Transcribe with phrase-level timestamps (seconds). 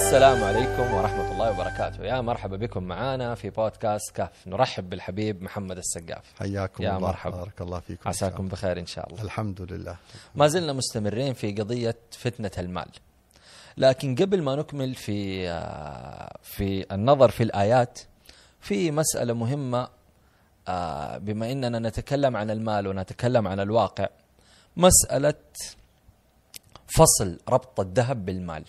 [0.00, 2.04] السلام عليكم ورحمة الله وبركاته.
[2.04, 6.24] يا مرحبا بكم معنا في بودكاست كاف نرحب بالحبيب محمد السقاف.
[6.38, 7.08] حياكم يا الله.
[7.08, 7.36] مرحبا.
[7.36, 8.48] بارك الله فيكم عساكم.
[8.48, 9.22] بخير إن شاء الله.
[9.22, 9.96] الحمد لله.
[10.34, 12.88] ما زلنا مستمرين في قضية فتنة المال.
[13.76, 17.98] لكن قبل ما نكمل في آه، في النظر في الآيات
[18.60, 19.88] في مسألة مهمة
[20.68, 24.08] آه، بما أننا نتكلم عن المال ونتكلم عن الواقع
[24.76, 25.34] مسألة
[26.86, 28.64] فصل ربط الذهب بالمال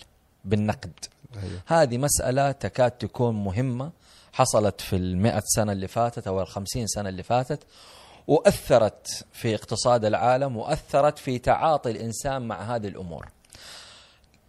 [0.46, 0.92] بالنقد.
[1.36, 1.62] أيوه.
[1.66, 3.92] هذه مسألة تكاد تكون مهمة.
[4.34, 7.64] حصلت في المئة سنة اللي فاتت أو الخمسين سنة اللي فاتت
[8.28, 13.28] وأثرت في اقتصاد العالم وأثرت في تعاطي الإنسان مع هذه الأمور.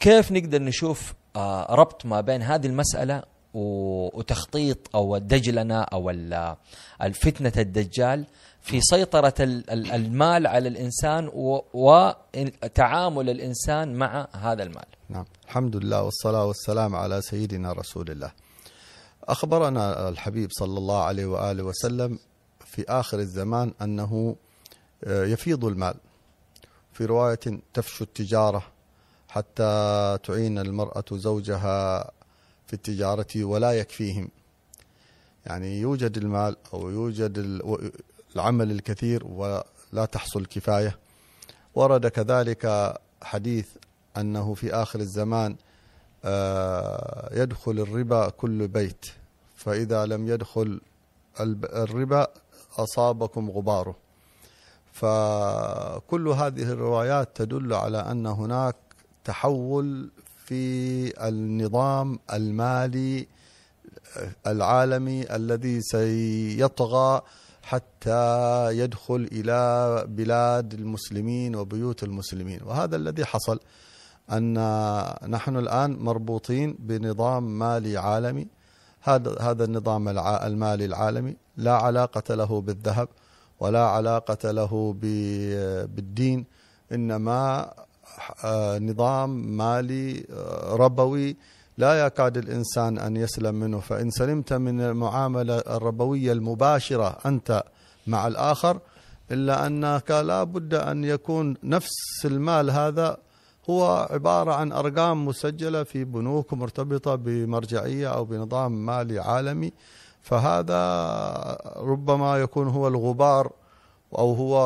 [0.01, 3.23] كيف نقدر نشوف آه، ربط ما بين هذه المسألة
[3.55, 6.57] وتخطيط أو الدجلنة أو ال-
[7.03, 8.25] الفتنة الدجال؟
[8.63, 11.31] في سيطرة ال- ال- المال على الإنسان
[11.75, 14.85] وتعامل الإنسان مع هذا المال.
[15.09, 15.25] نعم.
[15.45, 18.33] الحمد لله والصلاة والسلام على سيدنا رسول الله.
[19.25, 22.19] أخبرنا الحبيب صلى الله عليه وآله وسلم
[22.67, 24.37] في آخر الزمان أنه
[25.05, 25.95] آه، يفيض المال.
[26.93, 27.41] في رواية
[27.75, 28.63] تفشو التجارة
[29.29, 32.11] حتى تعين المرأة زوجها
[32.67, 34.29] في التجارة ولا يكفيهم.
[35.47, 37.39] يعني يوجد المال أو يوجد
[38.35, 40.99] العمل الكثير ولا تحصل كفاية.
[41.75, 43.69] ورد كذلك حديث
[44.17, 45.57] أنه في آخر الزمان
[46.25, 49.07] آه، يدخل الربا كل بيت.
[49.57, 50.81] فإذا لم يدخل
[51.41, 52.27] الربا
[52.79, 53.97] أصابكم غباره.
[54.93, 58.77] فكل هذه الروايات تدل على أن هناك
[59.25, 60.11] تحول
[60.47, 63.27] في النظام المالي
[64.47, 67.23] العالمي الذي سيطغى
[67.63, 72.61] حتى يدخل إلى بلاد المسلمين وبيوت المسلمين.
[72.65, 73.61] وهذا الذي حصل
[74.33, 74.55] أن
[75.31, 78.47] نحن الآن مربوطين بنظام مالي عالمي.
[79.01, 81.37] هذا هذا النظام المالي العالمي.
[81.57, 83.09] لا علاقة له بالذهب
[83.61, 84.95] ولا علاقة له
[85.95, 86.45] بالدين
[86.93, 87.73] إنما
[88.45, 91.37] آه، نظام مالي آه، ربوي
[91.79, 97.63] لا يكاد الإنسان أن يسلم منه فإن سلمت من المعاملة الربوية المباشرة أنت
[98.07, 98.81] مع الآخر
[99.31, 103.17] إلا أنك لا بد أن يكون نفس المال هذا
[103.71, 109.73] هو عبارة عن أرقام مسجلة في بنوك مرتبطة بمرجعية أو بنظام مالي عالمي.
[110.23, 110.79] فهذا
[111.77, 113.53] ربما يكون هو الغبار
[114.19, 114.59] أو هو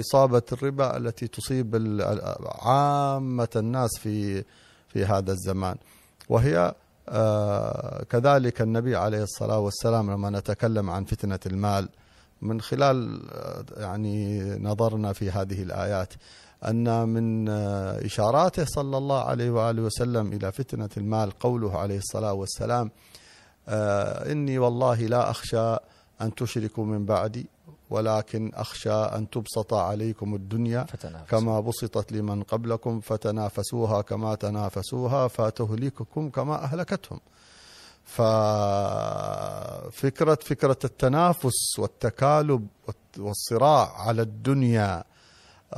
[0.00, 1.98] إصابة الربا التي تصيب
[2.62, 4.44] عامة الناس في
[4.88, 5.76] في هذا الزمان.
[6.28, 6.74] وهي
[7.08, 11.88] آه، كذلك النبي عليه الصلاة والسلام لما نتكلم عن فتنة المال
[12.42, 16.12] من خلال آه، يعني نظرنا في هذه الآيات
[16.64, 22.32] أن من آه، إشاراته صلى الله عليه وآله وسلم إلى فتنة المال قوله عليه الصلاة
[22.32, 22.90] والسلام
[24.30, 25.76] إني والله لا أخشى
[26.20, 27.46] أن تشركوا من بعدي
[27.92, 36.30] ولكن أخشى أن تبسط عليكم الدنيا فتنافس كما بسطت لمن قبلكم فتنافسوها كما تنافسوها فتهلككم
[36.30, 37.20] كما أهلكتهم.
[38.04, 38.30] ففكرة
[40.34, 42.66] فكرة التنافس والتكالب
[43.18, 45.04] والصراع على الدنيا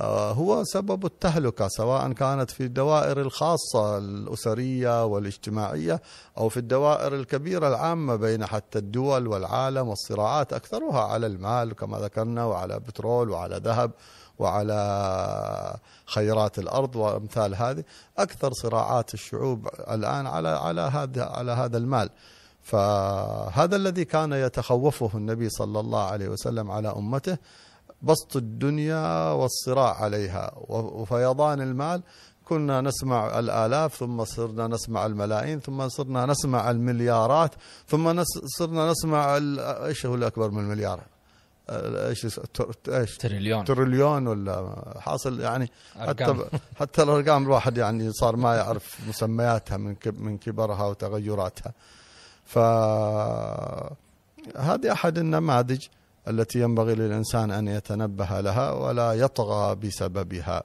[0.00, 6.02] هو سبب التهلكة سواء كانت في الدوائر الخاصة الأسرية والاجتماعية
[6.38, 12.44] أو في الدوائر الكبيرة العامة بين حتى الدول والعالم والصراعات أكثرها على المال كما ذكرنا
[12.44, 13.90] وعلى بترول وعلى ذهب
[14.38, 17.84] وعلى خيرات الأرض وأمثال هذه.
[18.18, 22.10] أكثر صراعات الشعوب الآن على على هذا على هذا المال.
[22.62, 27.38] فهذا الذي كان يتخوفه النبي صلى الله عليه وسلم على أمته
[28.04, 30.52] بسط الدنيا والصراع عليها.
[30.68, 32.02] وفيضان المال
[32.44, 37.54] كنا نسمع الآلاف ثم صرنا نسمع الملايين ثم صرنا نسمع المليارات
[37.88, 38.22] ثم
[38.58, 39.36] صرنا نسمع
[39.86, 41.00] إيش هو الأكبر من المليار؟
[41.68, 42.26] آه، إيش
[42.88, 43.64] إيش؟ تريليون.
[43.64, 45.70] تريليون ولا حاصل؟ يعني
[46.00, 46.44] حتى أرقام.
[46.80, 51.72] حتى الأرقام الواحد يعني صار ما يعرف مسمياتها من من كبرها وتغيراتها.
[52.44, 53.96] فهذه
[54.92, 55.86] أحد النماذج
[56.28, 60.62] التي ينبغي للإنسان أن يتنبه لها ولا يطغى بسببها.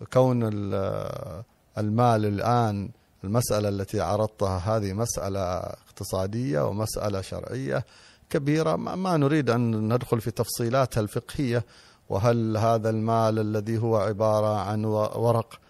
[0.00, 1.42] وكون ال-
[1.78, 2.90] المال الآن
[3.24, 7.84] المسألة التي عرضتها هذه مسألة اقتصادية ومسألة شرعية
[8.30, 11.64] كبيرة ما نريد أن ندخل في تفصيلاتها الفقهية.
[12.08, 15.60] وهل هذا المال الذي هو عبارة عن ورق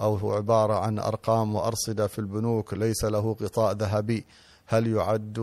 [0.00, 4.26] أو هو عبارة عن أرقام وأرصدة في البنوك ليس له غطاء ذهبي؟
[4.70, 5.38] هل يعد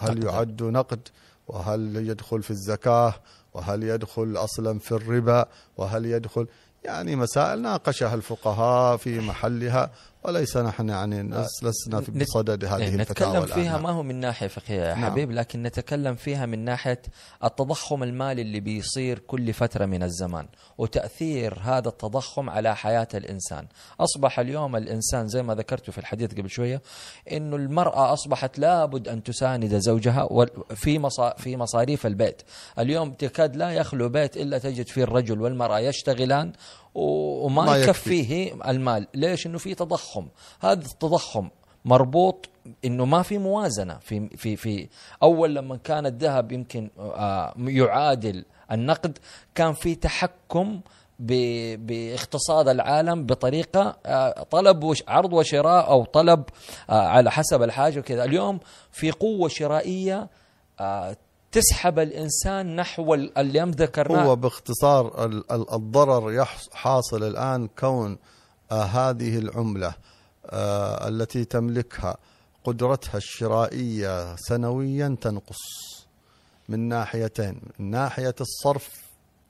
[0.00, 0.24] هل.
[0.24, 1.08] يعد نقد؟
[1.48, 3.14] وهل يدخل في الزكاة؟
[3.54, 6.46] وهل يدخل أصلا في الربا؟ وهل يدخل
[6.84, 9.90] يعني مسائل ناقشها الفقهاء في محلها.
[10.26, 11.22] وليس نحن يعني
[11.62, 13.62] لسنا في بصدد هذه إيه، الفتاوى نتكلم الآن.
[13.62, 13.82] فيها نعم.
[13.82, 15.10] ما هو من ناحية فقهية يا نعم.
[15.10, 17.02] حبيب لكن نتكلم فيها من ناحية
[17.44, 20.46] التضخم المالي اللي بيصير كل فترة من الزمان
[20.78, 23.66] وتأثير هذا التضخم على حياة الإنسان
[24.00, 26.82] أصبح اليوم الإنسان زي ما ذكرت في الحديث قبل شوية
[27.32, 30.28] إنه المرأة أصبحت لابد أن تساند زوجها
[30.74, 32.42] في في مصاريف البيت
[32.78, 36.52] اليوم تكاد لا يخلو بيت إلا تجد فيه الرجل والمرأة يشتغلان
[36.96, 37.90] وما ما يكفي.
[37.90, 39.06] يكفيه المال.
[39.14, 40.26] ليش؟ إنه في تضخم.
[40.60, 41.48] هذا التضخم
[41.84, 42.48] مربوط
[42.84, 43.98] إنه ما في موازنة.
[43.98, 44.88] في في في
[45.22, 49.18] أول لما كان الذهب يمكن آه، يعادل النقد
[49.54, 50.80] كان في تحكم
[51.18, 56.44] باقتصاد العالم بطريقة آه، طلب عرض وشراء أو طلب
[56.90, 58.24] آه، على حسب الحاجة وكذا.
[58.24, 58.60] اليوم
[58.92, 60.28] في قوة شرائية
[61.52, 64.24] تسحب الإنسان نحو ال- اللي ذكرناه.
[64.24, 66.30] هو باختصار ال- ال- الضرر
[66.72, 68.18] حاصل الآن كون
[68.72, 69.94] آه، هذه العملة
[70.46, 72.16] آه، التي تملكها
[72.64, 75.58] قدرتها الشرائية سنويا تنقص
[76.68, 77.60] من ناحيتين.
[77.78, 78.90] من ناحية الصرف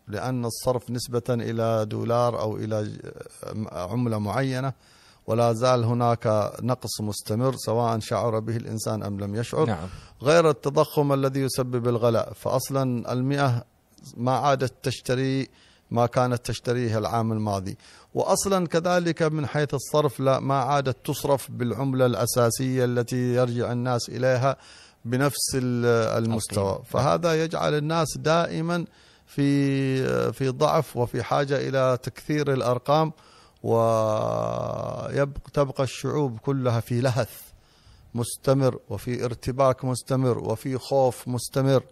[0.09, 3.01] لأن الصرف نسبة إلى دولار أو إلى ج-
[3.73, 4.73] عملة معينة
[5.27, 9.67] ولا زال هناك نقص مستمر سواء شعر به الإنسان أم لم يشعر.
[9.67, 9.87] نعم.
[10.23, 12.33] غير التضخم الذي يسبب الغلاء.
[12.33, 13.65] فأصلا المئة
[14.17, 15.49] ما عادت تشتري
[15.91, 17.77] ما كانت تشتريه العام الماضي.
[18.15, 24.57] وأصلا كذلك من حيث الصرف لا ما عادت تصرف بالعملة الأساسية التي يرجع الناس إليها
[25.05, 26.79] بنفس ال- المستوى.
[26.85, 28.85] فهذا يجعل الناس دائما
[29.27, 33.13] في في ضعف وفي حاجة إلى تكثير الأرقام
[35.17, 37.41] وتبقى الشعوب كلها في لهث
[38.15, 41.83] مستمر وفي ارتباك مستمر وفي خوف مستمر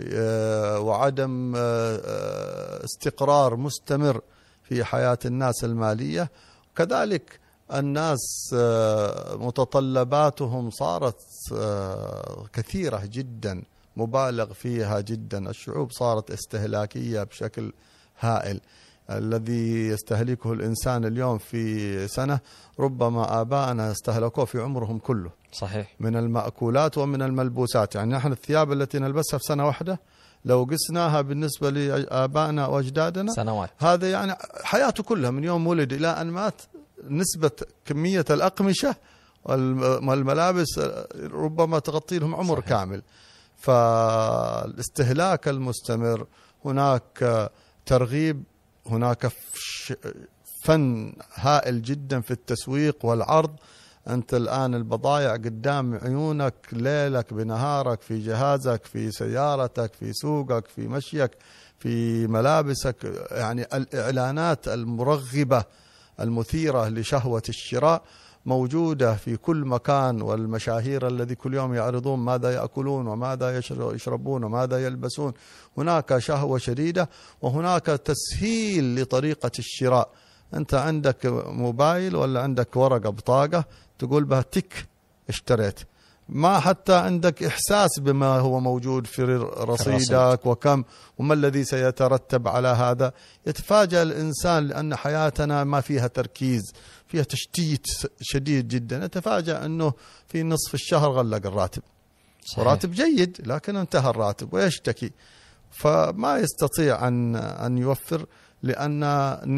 [0.00, 4.20] آه، وعدم آه، آه، استقرار مستمر
[4.62, 6.30] في حياة الناس المالية.
[6.76, 7.40] كذلك
[7.74, 8.54] الناس
[9.32, 11.20] متطلباتهم صارت
[12.52, 13.62] كثيرة جدا
[13.96, 15.50] مبالغ فيها جدا.
[15.50, 17.72] الشعوب صارت استهلاكية بشكل
[18.20, 18.60] هائل.
[19.18, 22.40] الذي يستهلكه الإنسان اليوم في سنة
[22.80, 25.30] ربما آباءنا استهلكوه في عمرهم كله.
[25.52, 25.94] صحيح.
[26.00, 27.94] من المأكولات ومن الملبوسات.
[27.94, 30.00] يعني نحن الثياب التي نلبسها في سنة واحدة
[30.44, 33.70] لو قسناها بالنسبة لآبائنا وأجدادنا سنوات.
[33.78, 36.62] هذا يعني حياته كلها من يوم ولد إلى أن مات.
[37.08, 37.50] نسبة
[37.84, 38.94] كمية الأقمشة
[39.44, 40.80] والم- والملابس
[41.32, 42.68] ربما تغطي لهم عمر صحيح.
[42.68, 43.02] كامل.
[43.56, 46.26] فالاستهلاك المستمر
[46.64, 47.50] هناك
[47.86, 48.42] ترغيب
[48.86, 49.32] هناك
[50.62, 53.50] فن هائل جدا في التسويق والعرض.
[54.08, 61.30] أنت الآن البضائع قدام عيونك ليلك بنهارك في جهازك في سيارتك في سوقك في مشيك
[61.78, 63.26] في ملابسك.
[63.30, 65.64] يعني الإعلانات المرغبة
[66.20, 68.02] المثيرة لشهوة الشراء.
[68.46, 74.86] موجودة في كل مكان والمشاهير الذي كل يوم يعرضون ماذا يأكلون وماذا يشر- يشربون وماذا
[74.86, 75.32] يلبسون.
[75.78, 77.08] هناك شهوة شديدة
[77.42, 80.08] وهناك تسهيل لطريقة الشراء.
[80.54, 83.64] أنت عندك موبايل ولا عندك ورقة بطاقة
[83.98, 84.86] تقول بها تك
[85.28, 85.80] اشتريت.
[86.28, 89.22] ما حتى عندك إحساس بما هو موجود في
[89.60, 90.84] رصيدك وكم
[91.18, 93.12] وما الذي سيترتب على هذا.
[93.46, 96.62] يتفاجأ الإنسان لأن حياتنا ما فيها تركيز.
[97.10, 97.86] فيها تشتيت
[98.20, 99.04] شديد جدا.
[99.04, 99.92] يتفاجأ أنه
[100.28, 101.82] في نصف الشهر غلق الراتب.
[102.44, 102.58] صحيح.
[102.58, 105.10] وراتب جيد لكن انتهى الراتب ويشتكي.
[105.70, 108.26] فما يستطيع أن أن يوفر
[108.62, 109.00] لأن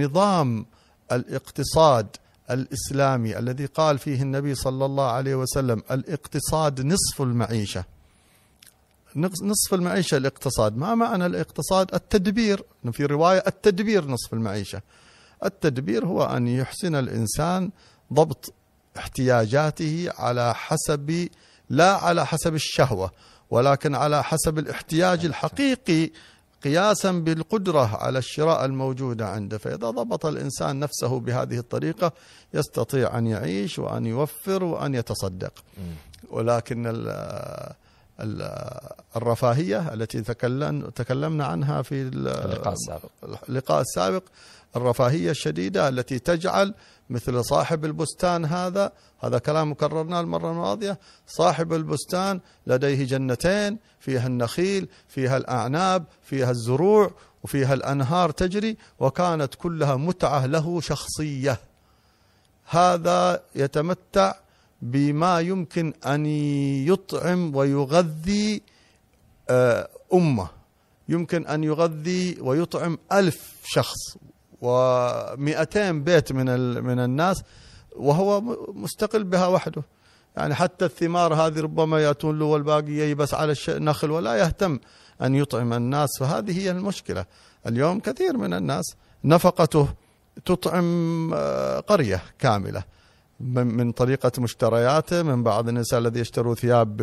[0.04, 0.66] نظام
[1.12, 2.06] الاقتصاد
[2.50, 7.84] الإسلامي الذي قال فيه النبي صلى الله عليه وسلم الاقتصاد نصف المعيشة.
[9.16, 10.76] نص- نصف المعيشة الاقتصاد.
[10.76, 12.64] ما معنى الاقتصاد؟ التدبير.
[12.92, 14.80] في رواية التدبير نصف المعيشة.
[15.44, 17.70] التدبير هو أن يحسن الإنسان
[18.12, 18.52] ضبط
[18.96, 21.28] احتياجاته على حسب
[21.70, 23.10] لا على حسب الشهوة
[23.50, 26.10] ولكن على حسب الاحتياج الحقيقي
[26.64, 32.12] قياسا بالقدرة على الشراء الموجودة عنده فإذا ضبط الإنسان نفسه بهذه الطريقة
[32.54, 35.52] يستطيع أن يعيش وأن يوفر وأن يتصدق.
[36.30, 37.08] ولكن ال
[38.20, 38.42] ال
[39.16, 43.10] الرفاهية التي تكلم تكلمنا عنها في ال- اللقاء السابق
[43.48, 44.22] اللقاء السابق
[44.76, 46.74] الرفاهية الشديدة التي تجعل
[47.10, 54.88] مثل صاحب البستان هذا هذا كلام كررناه المرة الماضية صاحب البستان لديه جنتين فيها النخيل
[55.08, 57.14] فيها الأعناب فيها الزروع
[57.44, 61.60] وفيها الأنهار تجري وكانت كلها متعة له شخصية.
[62.64, 64.34] هذا يتمتع
[64.82, 66.26] بما يمكن أن
[66.86, 68.62] يطعم ويغذي
[69.50, 70.48] آه، أمة.
[71.08, 74.16] يمكن أن يغذي ويطعم ألف شخص.
[74.62, 76.46] ومئتين بيت من
[76.84, 77.42] من الناس
[77.96, 79.82] وهو مستقل بها وحده.
[80.36, 84.78] يعني حتى الثمار هذه ربما يأتون له والباقي ييبس على النخل ولا يهتم
[85.22, 86.08] أن يطعم الناس.
[86.20, 87.24] فهذه هي المشكلة.
[87.66, 89.88] اليوم كثير من الناس نفقته
[90.44, 92.84] تطعم آه، قرية كاملة.
[93.42, 97.02] من من طريقة مشترياته من بعض النساء الذي يشتروا ثياب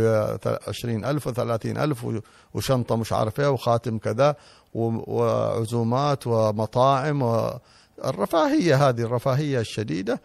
[0.68, 2.20] عشرين ألف وثلاثين ألف و-
[2.54, 4.36] وشنطة مش عارف وخاتم كذا
[4.74, 10.22] و- وعزومات ومطاعم والرفاهية هذه الرفاهية الشديدة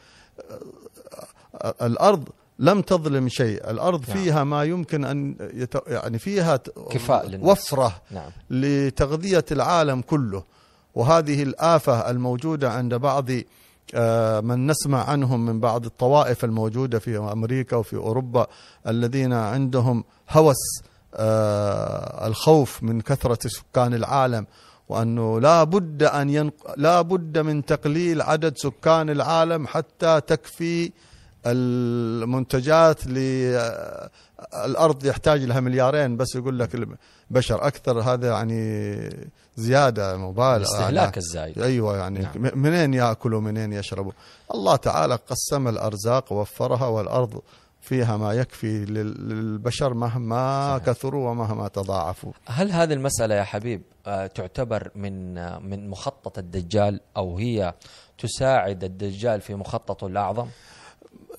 [1.83, 2.29] الأرض
[2.59, 4.17] لم تظلم شيء الأرض نعم.
[4.19, 5.75] فيها ما يمكن أن يت...
[5.87, 6.57] يعني فيها
[6.91, 7.49] كفاء للناس.
[7.51, 10.43] وفرة نعم لتغذية العالم كله
[10.95, 13.27] وهذه الآفة الموجودة عند بعض
[14.45, 18.47] من نسمع عنهم من بعض الطوائف الموجودة في أمريكا وفي أوروبا
[18.87, 20.83] الذين عندهم هوس
[21.17, 24.47] آه، الخوف من كثرة سكان العالم
[24.89, 26.55] وأنه لا بد أن ينق...
[26.77, 30.93] لا بد من تقليل عدد سكان العالم حتى تكفي
[31.47, 36.71] المنتجات للأرض يحتاج لها مليارين بس يقول لك
[37.31, 39.11] البشر أكثر هذا يعني
[39.57, 42.33] زيادة مبالغة الاستهلاك الزايد أيوه يعني نعم.
[42.45, 42.59] نعم.
[42.59, 44.13] منين يأكلوا منين يشربوا
[44.55, 47.43] الله تعالى قسم الأرزاق ووفرها والأرض
[47.81, 50.87] فيها ما يكفي لل- للبشر مهما صحيح.
[50.95, 57.01] كثروا ومهما تضاعفوا هل هذه المسألة يا حبيب آه، تعتبر من آه، من مخطط الدجال
[57.17, 57.75] أو هي
[58.19, 60.47] تساعد الدجال في مخططه الأعظم؟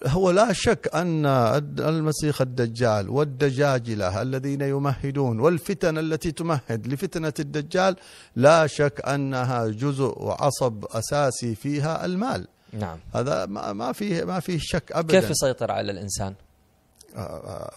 [0.08, 7.96] هو لا شك أن الد- المسيح الدجال والدجاجله الذين يمهدون والفتن التي تمهد لفتنة الدجال
[8.36, 12.48] لا شك أنها جزء وعصب أساسي فيها المال.
[12.74, 12.98] نعم.
[13.14, 15.20] هذا ما ما فيه ما فيه شك ابدا.
[15.20, 16.34] كيف يسيطر على الإنسان؟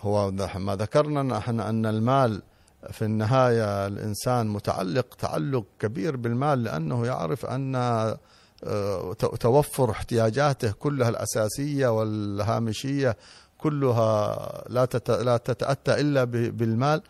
[0.00, 2.42] هو ما ذكرنا نحن أن المال
[2.90, 8.18] في النهاية الإنسان متعلق تعلق كبير بالمال لأنه يعرف أن آه،
[9.40, 13.16] توفر احتياجاته كلها الأساسية والهامشية
[13.58, 17.02] كلها لا لا تتأتى إلا بالمال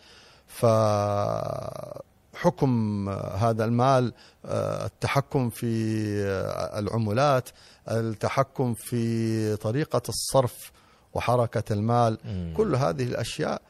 [2.37, 4.13] فحكم هذا المال
[4.45, 7.49] آه، التحكم في آه، العملات
[7.91, 10.73] التحكم في طريقة الصرف
[11.15, 12.55] وحركة المال مم.
[12.57, 13.63] كل هذه الأشياء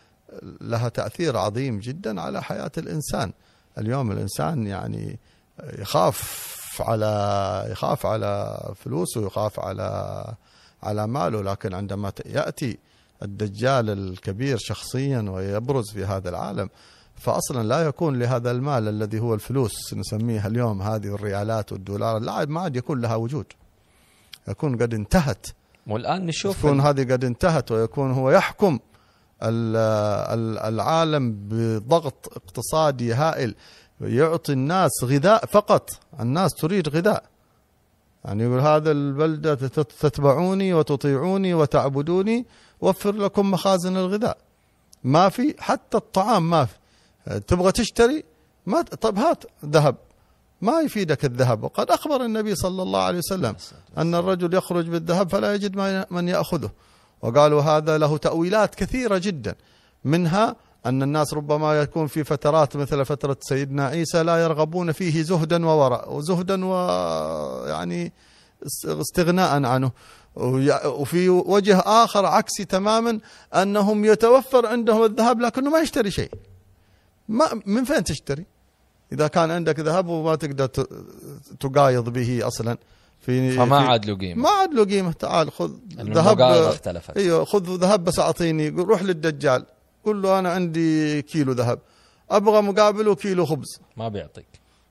[0.61, 3.32] لها تأثير عظيم جدا على حياة الإنسان
[3.78, 5.18] اليوم الإنسان يعني
[5.78, 10.25] يخاف على يخاف على فلوسه يخاف على
[10.82, 11.42] على ماله.
[11.42, 12.78] لكن عندما يأتي
[13.23, 16.68] الدجال الكبير شخصيا ويبرز في هذا العالم
[17.16, 22.18] فاصلا لا يكون لهذا المال الذي هو الفلوس نسميها اليوم هذه الريالات والدولار.
[22.18, 23.47] لا ما عاد يكون لها وجود.
[24.49, 25.47] يكون قد انتهت.
[25.87, 28.78] والآن نشوف تكون هذه قد انتهت ويكون هو يحكم
[29.42, 29.76] ال-
[30.38, 33.54] ال- العالم بضغط اقتصادي هائل.
[34.00, 35.90] يعطي الناس غذاء فقط.
[36.21, 37.25] الناس تريد غذاء.
[38.25, 42.47] يعني يقول هذا البلدة تت- تتبعوني وتطيعوني وتعبدوني
[42.81, 44.38] وفر لكم مخازن الغذاء.
[45.05, 46.75] ما في حتى الطعام ما في.
[47.40, 48.25] تبغى تشتري؟
[48.67, 49.97] ما طب هات ذهب.
[50.61, 51.64] ما يفيدك الذهب.
[51.64, 53.57] وقد أخبر النبي صلى الله عليه وسلم
[53.99, 55.76] أن الرجل يخرج بالذهب فلا يجد
[56.11, 56.71] من يأخذه.
[57.23, 59.55] وقالوا هذا له تأويلات كثيرة جدا.
[60.05, 65.66] منها أن الناس ربما يكون في فترات مثل فترة سيدنا عيسى لا يرغبون فيه زهدا
[65.66, 68.12] وورع وزهدا ويعني
[68.85, 69.90] استغناء عنه.
[70.85, 73.20] وفي وجه آخر عكسي تماما
[73.54, 76.30] أنهم يتوفر عندهم الذهب لكنه ما يشتري شيء.
[77.28, 78.47] ما من فين تشتري؟
[79.12, 80.66] إذا كان عندك ذهب وما تقدر
[81.61, 82.78] تقايض به أصلا.
[83.20, 84.42] في فما في- عاد له قيمة.
[84.42, 85.12] ما عاد له قيمة.
[85.12, 87.16] تعال خذ ذهب اختلفت.
[87.16, 89.66] إيوه خذ ذهب بس أعطيني روح للدجال.
[90.05, 91.78] قل له أنا عندي كيلو ذهب.
[92.31, 93.81] أبغى مقابله كيلو خبز.
[93.97, 94.47] ما بيعطيك.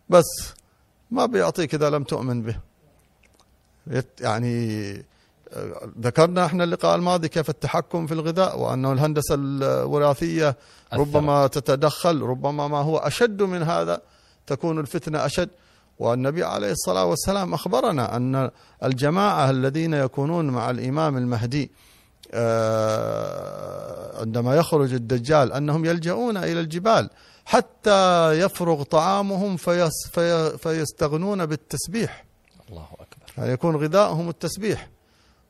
[0.09, 0.53] بس
[1.11, 2.59] ما بيعطيك إذا لم تؤمن به.
[4.21, 4.91] يعني
[5.53, 10.57] آه، ذكرنا إحنا اللقاء الماضي كيف التحكم في الغذاء وأنه الهندسة الوراثية
[10.93, 14.01] ربما تتدخل ربما ما هو أشد من هذا
[14.47, 15.49] تكون الفتنة أشد.
[15.99, 18.49] والنبي عليه الصلاة والسلام أخبرنا أن
[18.83, 21.71] الجماعة الذين يكونون مع الإمام المهدي
[24.21, 27.09] عندما يخرج الدجال أنهم يلجؤون إلى الجبال
[27.45, 32.25] حتى يفرغ طعامهم فيس في فيستغنون بالتسبيح.
[32.69, 33.33] الله أكبر.
[33.37, 34.89] يعني يكون غذاؤهم التسبيح.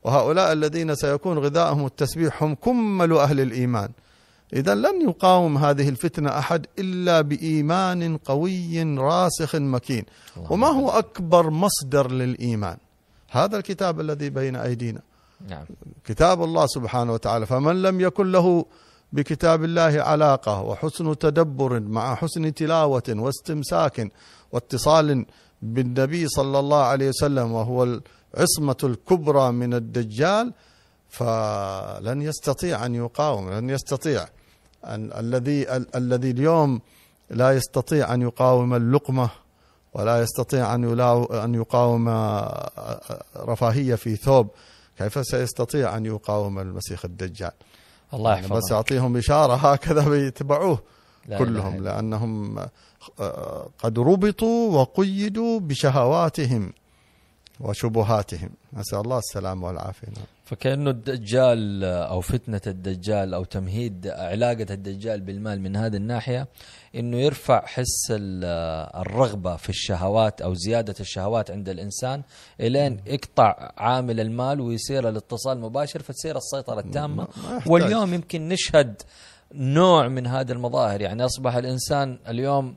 [0.03, 3.89] وهؤلاء الذين سيكون غذاؤهم التسبيح هم كمل أهل الإيمان.
[4.53, 10.05] إذا لن يقاوم هذه الفتنة أحد إلا بإيمان قوي راسخ مكين.
[10.50, 11.05] وما هو بارك.
[11.05, 12.77] أكبر مصدر للإيمان؟
[13.29, 15.01] هذا الكتاب الذي بين أيدينا.
[15.50, 15.65] نعم.
[16.06, 17.46] كتاب الله سبحانه وتعالى.
[17.46, 18.65] فمن لم يكن له
[19.13, 24.12] بكتاب الله علاقة وحسن تدبر مع حسن تلاوة واستمساك
[24.51, 25.25] واتصال
[25.62, 28.01] بالنبي صلى الله عليه وسلم وهو ال-
[28.38, 30.53] عصمة الكبرى من الدجال
[31.10, 34.25] فلن يستطيع أن يقاوم لن يستطيع
[34.86, 36.82] أن الذي ال- الذي اليوم
[37.29, 39.29] لا يستطيع أن يقاوم اللقمة
[39.94, 42.10] ولا يستطيع يلاو أن يقاوم
[43.38, 44.48] رفاهية في ثوب
[44.98, 47.51] كيف سيستطيع أن يقاوم المسيح الدجال؟
[48.13, 50.80] الله يعني بس يعطيهم إشارة هكذا بيتبعوه
[51.27, 52.60] لا كلهم إلا لأنهم
[53.20, 56.74] آه، قد ربطوا وقيدوا بشهواتهم
[57.60, 58.50] وشبهاتهم.
[58.74, 60.08] نسأل الله السلامة والعافية.
[60.48, 66.48] فكأنه الدجال أو فتنة الدجال أو تمهيد علاقة الدجال بالمال من هذه الناحية
[66.96, 68.44] أنه يرفع حس ال-
[69.01, 72.22] الرغبة في الشهوات أو زيادة الشهوات عند الإنسان
[72.62, 77.27] إلين يقطع عامل المال ويصير الاتصال مباشر فتصير السيطرة التامة.
[77.44, 77.72] ما يحتاج.
[77.72, 79.01] واليوم يمكن نشهد
[79.54, 81.01] نوع من هذه المظاهر.
[81.01, 82.75] يعني أصبح الإنسان اليوم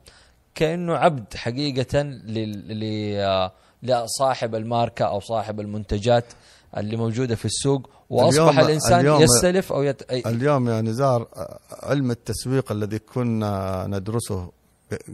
[0.55, 3.51] كأنه عبد حقيقة لل- ل-
[3.83, 6.25] لصاحب الماركة أو صاحب المنتجات.
[6.77, 10.13] اللي موجودة في السوق وأصبح اليوم- الإنسان اليوم- يستلف أو يت...
[10.13, 11.29] اليوم يا نزار
[11.83, 14.51] علم التسويق الذي كنا ندرسه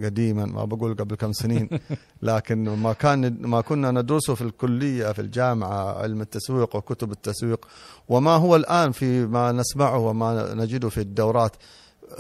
[0.05, 1.69] قديما ما بقول قبل كم سنين
[2.23, 7.67] لكن ما كان ما كنا ندرسه في الكلية في الجامعة علم التسويق وكتب التسويق
[8.09, 11.57] وما هو الآن في ما نسمعه وما نجده في الدورات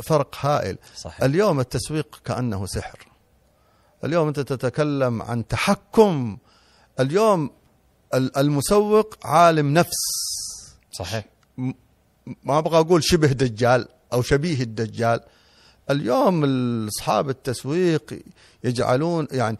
[0.02, 0.78] فرق هائل.
[0.96, 1.22] صحيح.
[1.22, 2.98] اليوم التسويق كأنه سحر.
[4.04, 6.36] اليوم أنت تتكلم عن تحكم.
[7.00, 7.50] اليوم ال-
[8.14, 9.96] المسوق عالم نفس.
[10.92, 11.24] صحيح.
[12.44, 15.20] ما أبغى أقول شبه دجال أو شبيه الدجال.
[15.90, 16.44] اليوم
[16.88, 18.18] أصحاب التسويق
[18.64, 19.58] يجعلون يعني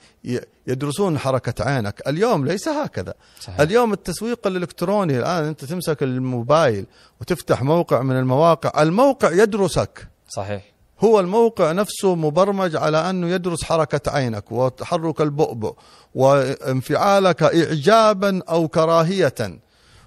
[0.67, 2.03] يدرسون حركة عينك.
[2.09, 3.15] اليوم ليس هكذا.
[3.41, 3.61] صحيح.
[3.61, 6.87] اليوم التسويق الإلكتروني الآن أنت تمسك الموبايل
[7.21, 10.09] وتفتح موقع من المواقع الموقع يدرسك.
[10.29, 10.76] صحيح.
[11.01, 15.75] هو الموقع نفسه مبرمج على أنه يدرس حركة عينك وتحرك البؤبؤ
[16.15, 19.35] وانفعالك اعجابا أو كراهية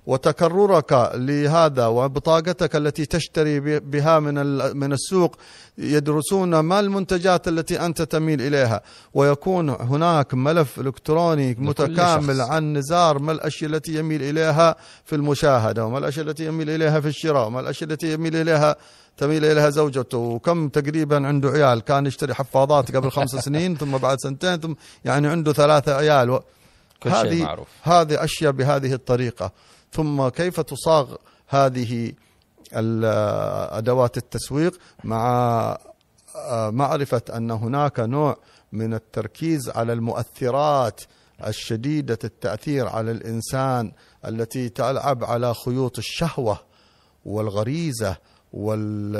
[0.09, 4.35] وتكررك لهذا وبطاقتك التي تشتري بها من
[4.77, 5.35] من السوق
[5.77, 8.81] يدرسون ما المنتجات التي أنت تميل إليها
[9.13, 12.41] ويكون هناك ملف إلكتروني متكامل.
[12.41, 14.75] عن نزار ما الأشياء التي يميل إليها
[15.05, 18.75] في المشاهدة وما الأشياء التي يميل إليها في الشراء وما الأشياء التي يميل إليها
[19.19, 20.17] تميل إليها زوجته.
[20.17, 24.73] وكم تقريبا عنده عيال؟ كان يشتري حفاضات قبل خمس سنين ثم بعد سنتين ثم
[25.05, 26.29] يعني عنده ثلاثة عيال.
[26.29, 26.43] و...
[27.03, 27.67] كل شيء هذه معروف.
[27.83, 29.51] هذه أشياء بهذه الطريقة.
[29.93, 31.15] ثم كيف تصاغ
[31.47, 32.13] هذه
[32.73, 35.77] أدوات التسويق مع
[36.35, 38.37] آه، معرفة أن هناك نوع
[38.71, 41.01] من التركيز على المؤثرات
[41.47, 43.91] الشديدة التأثير على الإنسان
[44.25, 46.59] التي تلعب على خيوط الشهوة
[47.25, 48.17] والغريزة
[48.53, 49.15] وال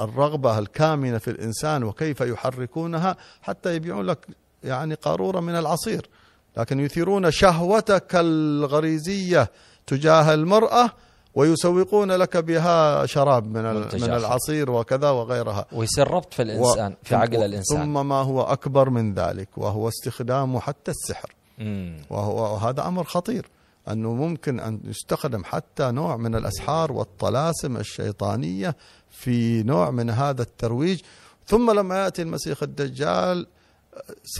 [0.00, 4.26] الرغبة الكامنة في الإنسان وكيف يحركونها حتى يبيعون لك
[4.64, 6.08] يعني قارورة من العصير.
[6.56, 9.50] لكن يثيرون شهوتك الغريزية
[9.86, 10.90] تجاه المرأة
[11.34, 13.84] ويسوقون لك بها شراب من من.
[14.04, 15.66] العصير وكذا وغيرها.
[15.72, 17.78] ويصير ربط في الإنسان في عقل الإنسان.
[17.78, 21.34] ثم ما هو أكبر من ذلك وهو استخدام حتى السحر.
[21.58, 21.96] مم.
[22.10, 23.46] وهو وهذا أمر خطير.
[23.90, 28.76] أنه ممكن أن يستخدم حتى نوع من الأسحار والطلاسم الشيطانية
[29.10, 31.00] في نوع من هذا الترويج.
[31.46, 33.46] ثم لما يأتي المسيح الدجال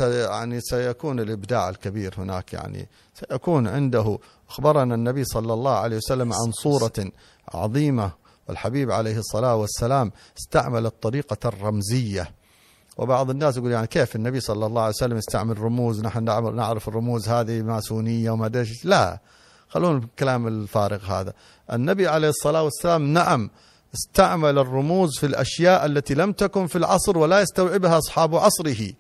[0.01, 6.53] يعني سيكون الإبداع الكبير هناك يعني سيكون عنده أخبرنا النبي صلى الله عليه وسلم عن
[6.53, 7.13] صورة
[7.49, 8.13] عظيمة
[8.49, 12.31] والحبيب عليه الصلاة والسلام استعمل الطريقة الرمزية.
[12.99, 16.89] وبعض الناس يقول يعني كيف النبي صلى الله عليه وسلم يستعمل رموز نحن نعرف- نعرف
[16.89, 18.85] الرموز هذه ماسونية وما إيش.
[18.85, 19.19] لا
[19.69, 21.33] خلونا الكلام الفارغ هذا.
[21.73, 23.51] النبي عليه الصلاة والسلام نعم
[23.95, 28.93] استعمل الرموز في الأشياء التي لم تكن في العصر ولا يستوعبها أصحاب عصره.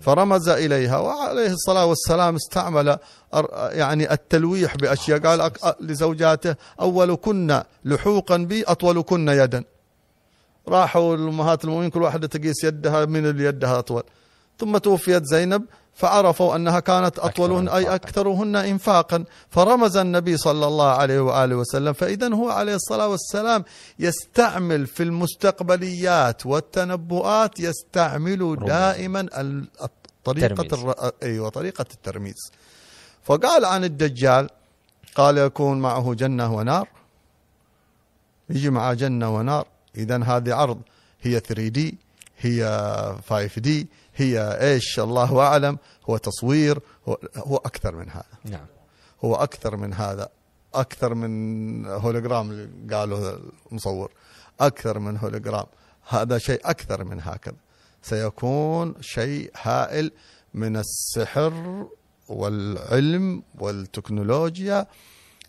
[0.00, 2.98] فرمز إليها وعليه الصلاة والسلام استعمل
[3.70, 5.18] يعني التلويح بأشياء.
[5.18, 9.64] قال لزوجاته اول كنا لحوقا بي اطول كنا يدا.
[10.68, 14.02] راحوا الأمهات المؤمنين كل واحدة تقيس يدها من اللي يدها أطول.
[14.58, 17.94] ثم توفيت زينب فعرفوا أنها كانت أطولهن أي إنفاقاً.
[17.94, 19.24] أكثرهن انفاقا.
[19.50, 23.64] فرمز النبي صلى الله عليه وآله وسلم فاذا هو عليه الصلاة والسلام
[23.98, 29.28] يستعمل في المستقبليات والتنبؤات يستعمل دائما
[30.24, 30.72] ترميز.
[30.72, 31.10] الر...
[31.22, 32.52] أيوه طريقة الترميز.
[33.22, 34.48] فقال عن الدجال
[35.14, 36.88] قال يكون معه جنة ونار.
[38.50, 39.66] يجي معه جنة ونار.
[39.96, 40.80] اذا هذه عرض.
[41.22, 41.98] هي 3 دي
[42.38, 42.64] هي
[43.28, 45.78] 5 دي هي إيش؟ الله أعلم.
[46.10, 46.78] هو تصوير.
[47.08, 48.24] هو, هو أكثر من هذا.
[48.44, 48.66] نعم.
[49.24, 50.28] هو أكثر من هذا.
[50.74, 53.38] أكثر من هولوجرام اللي قالوا
[53.70, 54.12] المصور.
[54.60, 55.66] أكثر من هولوجرام
[56.08, 57.56] هذا شيء أكثر من هكذا.
[58.02, 60.12] سيكون شيء هائل
[60.54, 61.86] من السحر
[62.28, 64.86] والعلم والتكنولوجيا.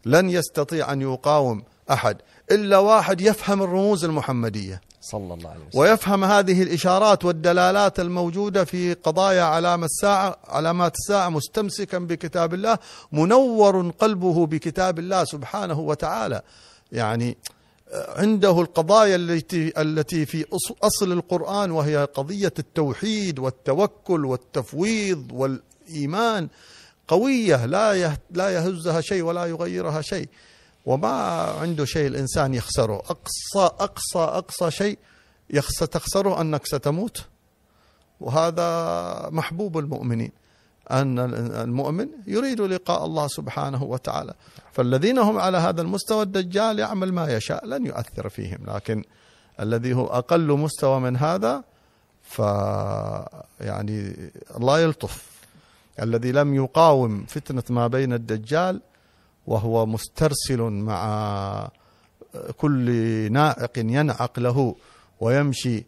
[0.06, 2.18] لن يستطيع أن يقاوم أحد.
[2.52, 4.82] إلا واحد يفهم الرموز المحمدية.
[5.02, 5.82] صلى الله عليه وسلم.
[5.82, 12.78] ويفهم هذه الإشارات والدلالات الموجودة في قضايا علامة الساعة علامات الساعة مستمسكا بكتاب الله
[13.12, 16.42] منور قلبه بكتاب الله سبحانه وتعالى.
[16.92, 17.38] يعني
[17.94, 20.46] عنده القضايا التي التي في
[20.84, 26.48] أصل القرآن وهي قضية التوحيد والتوكل والتفويض والإيمان.
[27.08, 30.30] قوية لا لا يهزها شيء ولا يغيرها شيء.
[30.86, 31.10] وما
[31.62, 32.96] عنده شيء الإنسان يخسره.
[32.96, 35.00] أقصى أقصى أقصى شيء
[35.92, 37.26] تخسره أنك ستموت.
[38.20, 40.32] وهذا محبوب المؤمنين
[40.92, 41.20] أن
[41.54, 44.34] المؤمن يريد لقاء الله سبحانه وتعالى.
[44.72, 48.60] فالذين هم على هذا المستوى الدجال يعمل ما يشاء لن يؤثر فيهم.
[48.68, 49.04] لكن
[49.60, 51.64] الذي هو أقل مستوى من هذا
[52.24, 52.40] ف
[53.60, 55.32] يعني الله يلطف.
[56.02, 58.82] الذي لم يقاوم فتنة ما بين الدجال
[59.48, 61.70] وهو مسترسل مع
[62.58, 62.88] كل
[63.32, 64.76] نائق ينعق له
[65.20, 65.86] ويمشي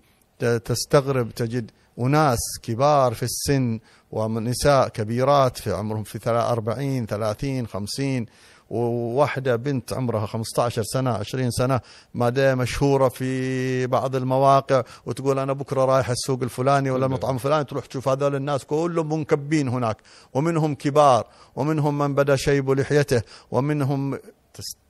[0.66, 3.80] تستغرب تجد أناس كبار في السن
[4.12, 8.26] ونساء كبيرات في عمرهم في 40 30 50
[8.69, 11.80] وواحدة بنت عمرها 15 سنة 20 سنة
[12.13, 17.86] ما مشهورة في بعض المواقع وتقول أنا بكرة رايح السوق الفلاني ولا المطعم الفلاني تروح
[17.86, 19.97] تشوف هذول الناس كلهم منكبين هناك
[20.34, 23.21] ومنهم كبار ومنهم من بدا شيب لحيته
[23.52, 24.19] ومنهم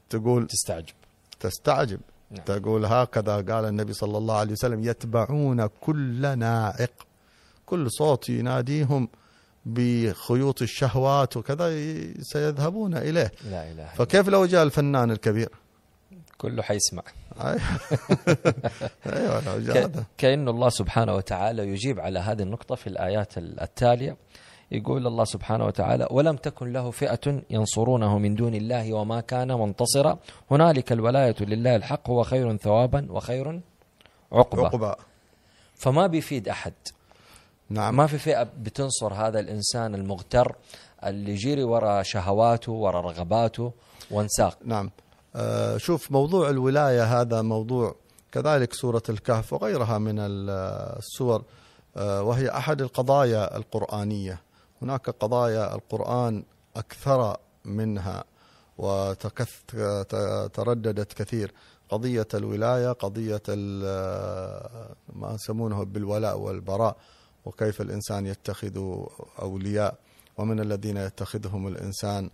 [0.10, 0.94] تقول تستعجب.
[1.40, 2.00] تستعجب.
[2.32, 2.44] نعم.
[2.46, 6.92] تقول هكذا قال النبي صلى الله عليه وسلم يتبعون كل ناعق
[7.66, 9.08] كل صوت يناديهم.
[9.66, 11.70] بخيوط الشهوات وكذا
[12.22, 13.32] سيذهبون إليه.
[13.52, 15.50] لا إله فكيف لو جاء الفنان الكبير؟
[16.38, 17.04] كله حيسمع.
[19.06, 24.18] أيوه كأن الله سبحانه وتعالى يجيب على هذه النقطة في الآيات التالية.
[24.72, 30.20] يقول الله سبحانه وتعالى ولم تكن له فئة ينصرونه من دون الله وما كان منتصرا.
[30.52, 33.62] هنالك الولاية لله الحق هو خير ثوابا وخير
[34.32, 34.96] عقبا, عقبا.
[35.76, 36.74] فما بيفيد أحد.
[37.74, 37.96] نعم.
[37.96, 40.56] ما في فئة بتنصر هذا الإنسان المغتر
[41.04, 43.72] اللي يجري وراء شهواته وراء رغباته
[44.12, 44.58] وانساق.
[44.66, 44.92] نعم.
[45.36, 47.96] آه شوف موضوع الولاية هذا موضوع
[48.32, 51.44] كذلك سورة الكهف وغيرها من السور
[51.98, 54.42] آه وهي أحد القضايا القرآنية.
[54.82, 56.44] هناك قضايا القرآن
[56.76, 58.24] أكثر منها
[59.98, 61.54] وترددت كثير.
[61.90, 63.42] قضية الولاية قضية
[65.14, 66.98] ما يسمونه بالولاء والبراء.
[67.46, 69.04] وكيف الإنسان يتخذ
[69.42, 69.96] أولياء
[70.38, 72.30] ومن الذين يتخذهم الإنسان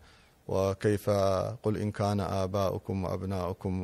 [0.48, 1.10] وكيف
[1.64, 3.84] قل إن كان آباؤكم وأبناؤكم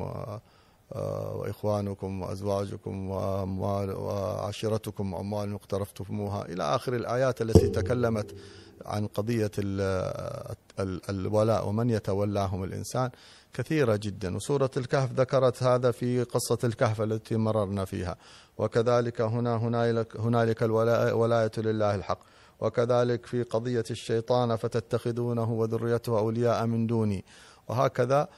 [1.34, 6.44] وإخوانكم وأزواجكم وأموال وعشيرتكم وأموال اقترفتموها.
[6.44, 8.34] إلى آخر الآيات التي تكلمت
[8.86, 9.50] عن قضية
[11.10, 13.10] الولاء ومن يتولاهم الإنسان.
[13.56, 18.16] كثيرة جدا وسورة الكهف ذكرت هذا في قصة الكهف التي مررنا فيها.
[18.58, 19.56] وكذلك هنا
[20.18, 22.18] هنالك, الولاية لله الحق.
[22.60, 27.24] وكذلك في قضية الشيطان فتتخذونه وذريته أولياء من دوني.
[27.68, 28.28] وهكذا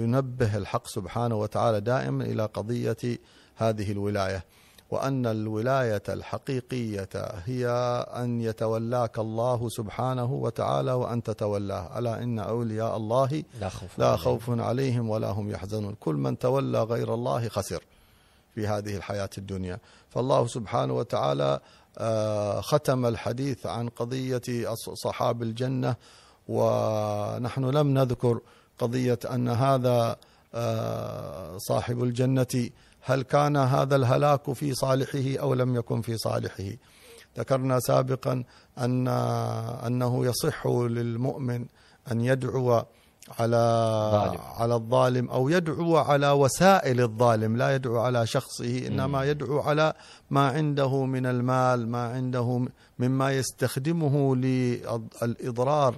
[0.00, 3.18] ينبه الحق سبحانه وتعالى دائما إلى قضية
[3.56, 4.44] هذه الولاية.
[4.90, 7.08] وأن الولاية الحقيقية
[7.44, 7.66] هي
[8.16, 11.98] أن يتولاك الله سبحانه وتعالى وأن تتولاه.
[11.98, 15.94] ألا إن أولياء الله لا خوف, لا خوف عليهم ولا هم يحزنون.
[16.00, 17.84] كل من تولى غير الله خسر
[18.54, 19.78] في هذه الحياة الدنيا.
[20.08, 21.60] فالله سبحانه وتعالى
[21.98, 24.42] آه، ختم الحديث عن قضية
[24.94, 25.96] صحاب الجنة
[26.48, 28.40] ونحن لم نذكر
[28.78, 30.16] قضية أن هذا
[30.54, 32.70] آه، صاحب الجنة
[33.02, 36.64] هل كان هذا الهلاك في صالحه أو لم يكن في صالحه.
[37.38, 38.44] ذكرنا سابقا
[38.78, 39.08] ان
[39.86, 41.66] أنه يصح للمؤمن
[42.12, 42.84] أن يدعو
[43.38, 43.56] على
[44.12, 44.40] ظالم.
[44.58, 49.92] على الظالم أو يدعو على وسائل الظالم لا يدعو على شخصه إنما يدعو على
[50.30, 52.66] ما عنده من المال ما عنده
[52.98, 55.96] مما يستخدمه للإضرار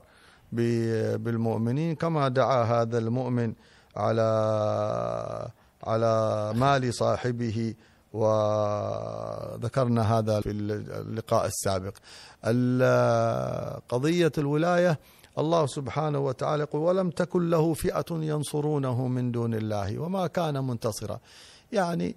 [0.53, 1.95] بالمؤمنين.
[1.95, 3.55] كما دعا هذا المؤمن
[3.97, 5.49] على
[5.83, 7.75] على مال صاحبه
[8.13, 11.95] وذكرنا هذا في اللقاء السابق.
[13.89, 14.99] قضية الولاية
[15.39, 21.19] الله سبحانه وتعالى يقول ولم تكن له فئة ينصرونه من دون الله وما كان منتصرا.
[21.73, 22.17] يعني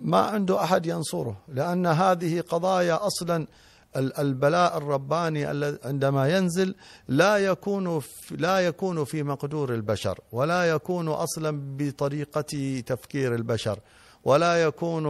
[0.00, 3.46] ما عنده أحد ينصره لأن هذه قضايا أصلا
[3.96, 5.44] البلاء الرباني
[5.84, 6.74] عندما ينزل
[7.08, 13.78] لا يكون لا يكون في مقدور البشر ولا يكون أصلا بطريقة تفكير البشر
[14.24, 15.06] ولا يكون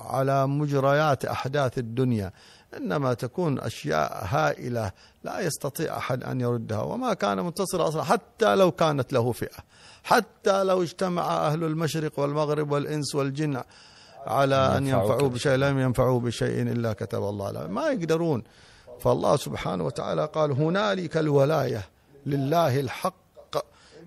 [0.00, 2.32] على مجريات أحداث الدنيا
[2.76, 4.92] إنما تكون أشياء هائلة
[5.24, 9.58] لا يستطيع أحد أن يردها وما كان منتصرا أصلا حتى لو كانت له فئة
[10.04, 13.62] حتى لو اجتمع أهل المشرق والمغرب والإنس والجن
[14.26, 17.66] على أن ينفعوا بشيء لم ينفعوا بشيء إلا كتب الله له.
[17.66, 18.42] ما يقدرون.
[19.00, 21.82] فالله سبحانه وتعالى قال هنالك الولاية
[22.26, 23.14] لله الحق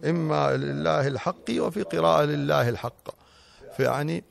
[0.05, 3.09] إما لله الحق وفي قراءة لله الحق.
[3.77, 4.23] فيعني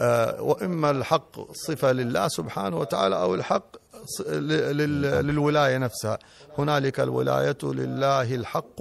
[0.00, 3.76] آه، وإما الحق صفة لله سبحانه وتعالى أو الحق
[4.28, 6.18] للولاية نفسها.
[6.58, 8.80] هنالك الولاية لله الحق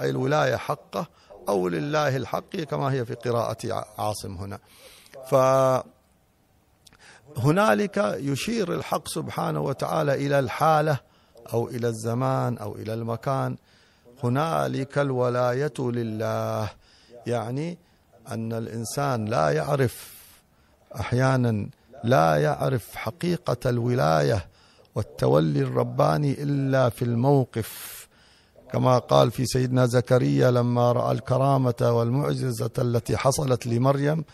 [0.00, 1.06] أي الولاية حقه
[1.48, 4.58] أو لله الحق كما هي في قراءة عاصم هنا.
[5.30, 5.34] ف
[7.36, 10.98] هنالك يشير الحق سبحانه وتعالى إلى الحالة
[11.52, 13.56] أو إلى الزمان أو إلى المكان.
[14.24, 16.70] هنالك الولاية لله
[17.26, 17.78] يعني
[18.30, 20.14] أن الإنسان لا يعرف
[21.00, 21.68] أحيانا
[22.04, 24.46] لا يعرف حقيقة الولاية
[24.94, 27.96] والتولي الرباني إلا في الموقف.
[28.72, 34.24] كما قال في سيدنا زكريا لما رأى الكرامة والمعجزة التي حصلت لمريم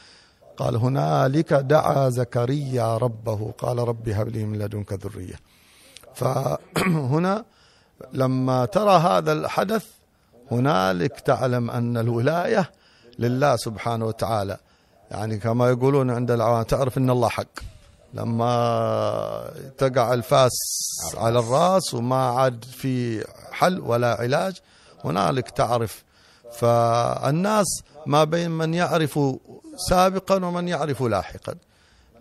[0.56, 3.52] قال هنالك دعا زكريا ربه.
[3.58, 5.34] قال رب هب لي من لدنك ذرية.
[6.14, 7.44] فهنا
[8.12, 9.86] لما ترى هذا الحدث
[10.50, 12.70] هنالك تعلم أن الولاية
[13.18, 14.58] لله سبحانه وتعالى.
[15.10, 17.60] يعني كما يقولون عند العوام تعرف إن الله حق.
[18.14, 20.52] لما تقع الفاس
[21.16, 24.56] على الرأس وما عاد في حل ولا علاج
[25.04, 26.04] هنالك تعرف.
[26.52, 29.18] فالناس ما بين من يعرف
[29.88, 31.54] سابقا ومن يعرف لاحقا.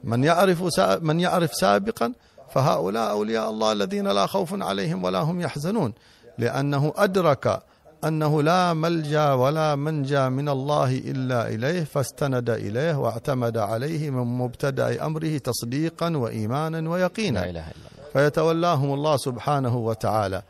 [0.04, 2.13] من يعرف من يعرف سابقا
[2.54, 5.94] فهؤلاء أولياء الله الذين لا خوف عليهم ولا هم يحزنون
[6.38, 7.62] لأنه أدرك
[8.06, 15.06] أنه لا ملجأ ولا منجأ من الله إلا إليه فاستند إليه واعتمد عليه من مبتدأ
[15.06, 17.39] أمره تصديقا وايمانا ويقينا.
[17.39, 18.12] لا إله إلا الله.
[18.13, 20.41] فيتولاهم الله سبحانه وتعالى.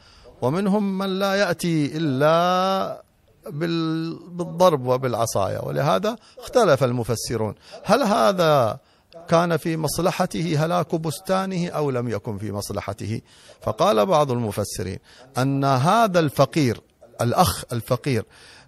[0.42, 3.04] ومنهم من لا يأتي إلا
[3.50, 5.60] بالضرب وبالعصاية.
[5.60, 7.56] ولهذا اختلف المفسرون.
[7.84, 8.80] هل هذا
[9.28, 13.22] كان في مصلحته؟ هلاك بستانه أو لم يكن في مصلحته؟
[13.62, 15.00] فقال بعض المفسرين
[15.38, 16.82] أن هذا الفقير
[17.22, 18.26] الأخ الفقير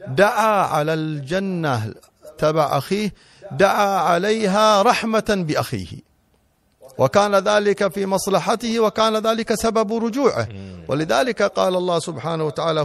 [0.08, 1.94] دعا على الجنة
[2.38, 3.14] تبع أخيه
[3.52, 6.13] دعا عليها رحمة بأخيه.
[6.98, 10.48] وكان ذلك في مصلحته وكان ذلك سبب رجوعه.
[10.88, 12.82] ولذلك قال الله سبحانه وتعالى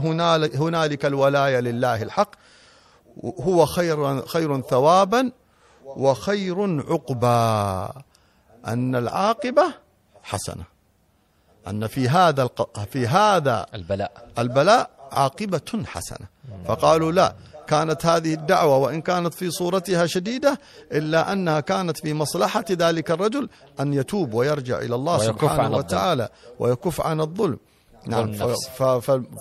[0.54, 2.30] هنالك الولاية لله الحق
[3.24, 5.32] هو خير خير ثوابا
[5.84, 7.92] وخير عقبا.
[8.66, 9.74] أن العاقبة
[10.22, 10.64] حسنة.
[11.68, 12.48] أن في هذا
[12.92, 14.28] في هذا البلاء.
[14.38, 16.26] البلاء عاقبة حسنة.
[16.66, 17.34] فقالوا لا
[17.68, 20.58] كانت هذه الدعوة وإن كانت في صورتها شديدة
[20.92, 23.48] إلا أنها كانت في مصلحة ذلك الرجل
[23.80, 26.28] أن يتوب ويرجع إلى الله سبحانه وتعالى
[26.58, 27.58] ويكف عن الظلم.
[28.06, 28.32] نعم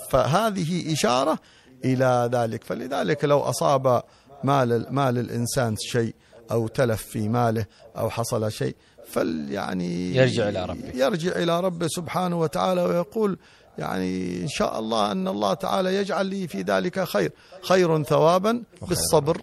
[0.10, 1.40] فهذه إشارة
[1.86, 2.64] إلى ذلك.
[2.64, 4.04] فلذلك لو أصاب
[4.44, 6.16] مال مال الإنسان شيء
[6.52, 7.66] أو تلف في ماله
[7.98, 8.76] أو حصل شيء
[9.08, 10.90] فل يعني يرجع إلى ربه.
[10.96, 13.38] يرجع إلى ربه سبحانه وتعالى ويقول
[13.78, 17.32] يعني إن شاء الله أن الله تعالى يجعل لي في ذلك خير.
[17.62, 19.42] خير ثوابا بالصبر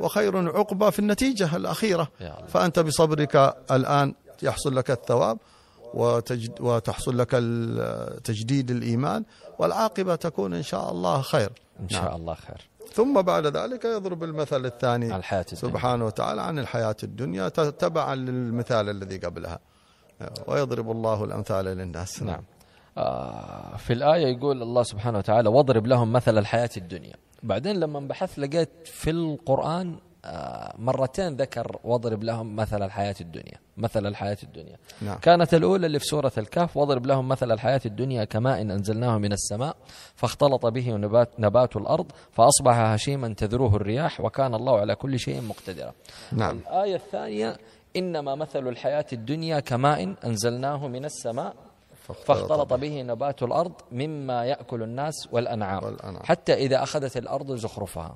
[0.00, 2.08] وخير عقبة في النتيجة الأخيرة.
[2.48, 5.38] فأنت بصبرك الآن يحصل لك الثواب
[6.60, 7.30] وتحصل لك
[8.24, 9.24] تجديد الإيمان
[9.58, 11.52] والعاقبة تكون إن شاء الله خير.
[11.80, 12.14] إن شاء نعم.
[12.14, 12.68] الله خير.
[12.92, 15.16] ثم بعد ذلك يضرب المثل الثاني.
[15.16, 19.58] الحياة سبحانه وتعالى عن الحياة الدنيا تبعا للمثال الذي قبلها.
[20.46, 22.22] ويضرب الله الأمثال للناس.
[22.22, 22.42] نعم.
[23.78, 28.70] في الآية يقول الله سبحانه وتعالى واضرب لهم مثل الحياة الدنيا بعدين لما بحثت لقيت
[28.84, 35.18] في القرآن آه، مرتين ذكر واضرب لهم مثل الحياة الدنيا مثل الحياة الدنيا نعم.
[35.18, 39.76] كانت الأولى اللي في سورة الكهف واضرب لهم مثل الحياة الدنيا كماء أنزلناه من السماء
[40.14, 45.92] فاختلط به نبات, نبات الأرض فأصبح هشيما تذروه الرياح وكان الله على كل شيء مقتدرا
[46.32, 46.58] نعم.
[46.58, 47.56] الآية الثانية
[47.96, 51.54] إنما مثل الحياة الدنيا كماء أنزلناه من السماء
[52.04, 53.02] فاختلط به.
[53.02, 56.22] نبات الأرض مما يأكل الناس والأنعام, والأنعام.
[56.24, 58.14] حتى إذا أخذت الأرض زخرفها.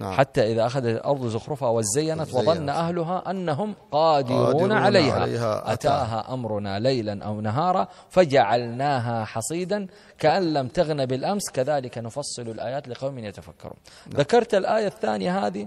[0.00, 0.12] نعم.
[0.12, 5.72] حتى إذا أخذت الأرض زخرفها وزينت وظن أهلها أنهم قادرون, قادرون عليها, عليها.
[5.72, 9.86] أتاها أمرنا ليلا أو نهارا فجعلناها حصيدا.
[10.18, 13.76] كأن لم تغن بالأمس كذلك نفصل الآيات لقوم يتفكرون.
[14.06, 14.20] نعم.
[14.20, 15.66] ذكرت الآية الثانية هذه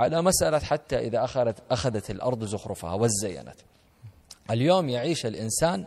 [0.00, 3.56] على مسألة حتى إذا أخذت, أخذت الأرض زخرفها وزينت.
[4.50, 5.86] اليوم يعيش الإنسان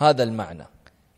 [0.00, 0.66] هذا المعنى.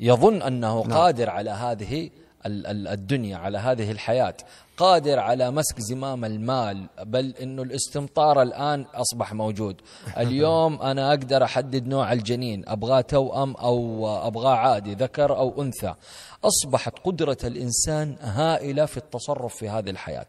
[0.01, 0.99] يظن أنه نعم.
[0.99, 2.11] قادر على هذه
[2.47, 4.35] الدنيا على هذه الحياة.
[4.77, 9.81] قادر على مسك زمام المال بل إنه الاستمطار الآن أصبح موجود.
[10.19, 15.95] اليوم أنا أقدر أحدد نوع الجنين أبغاه توأم أو أبغاه عادي ذكر أو أنثى.
[16.45, 20.27] أصبحت قدرة الإنسان هائلة في التصرف في هذه الحياة.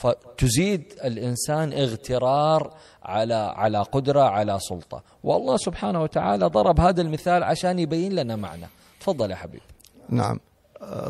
[0.00, 5.02] فتزيد الإنسان اغترار على على قدرة على سلطة.
[5.24, 8.68] والله سبحانه وتعالى ضرب هذا المثال عشان يبين لنا معنى.
[9.00, 9.60] تفضل يا حبيب.
[10.08, 10.40] نعم.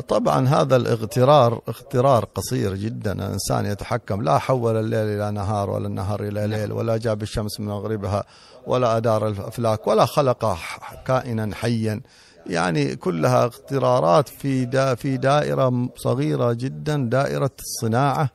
[0.07, 3.11] طبعا هذا الاغترار اغترار قصير جدا.
[3.11, 4.21] الإنسان يتحكم.
[4.21, 8.23] لا حول الليل إلى نهار ولا النهار إلى ليل ولا جاب الشمس من مغربها
[8.67, 10.57] ولا أدار الأفلاك ولا خلق
[11.05, 12.01] كائنا حيا.
[12.47, 18.29] يعني كلها اغترارات في دا في دائرة صغيرة جدا دائرة الصناعة.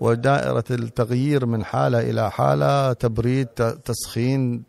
[0.00, 3.48] ودائرة التغيير من حالة إلى حالة تبريد
[3.84, 4.62] تسخين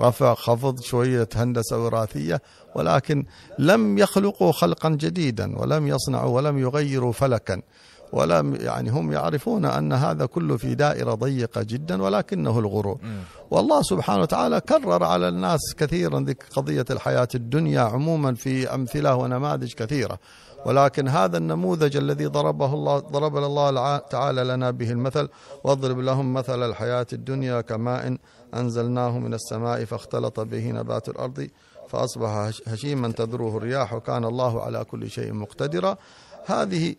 [0.00, 2.42] رفع خفض شوية هندسة وراثية
[2.74, 3.24] ولكن
[3.58, 7.62] لم يخلقوا خلقا جديدا ولم يصنعوا ولم يغيروا فلكا.
[8.12, 12.98] ولم يعني هم يعرفون أن هذا كله في دائرة ضيقة جدا ولكنه الغرور.
[13.50, 19.72] والله سبحانه وتعالى كرر على الناس كثيرا ذكر قضية الحياة الدنيا عموما في أمثلة ونماذج
[19.72, 20.18] كثيرة.
[20.66, 25.28] ولكن هذا النموذج الذي ضربه الله ضرب الله تعالى لنا به المثل
[25.64, 28.16] واضرب لهم مثل الحياة الدنيا كماء
[28.54, 31.48] أنزلناه من السماء فاختلط به نبات الأرض
[31.88, 35.96] فأصبح هشيما تذروه الرياح وكان الله على كل شيء مقتدرا.
[36.46, 36.94] هذه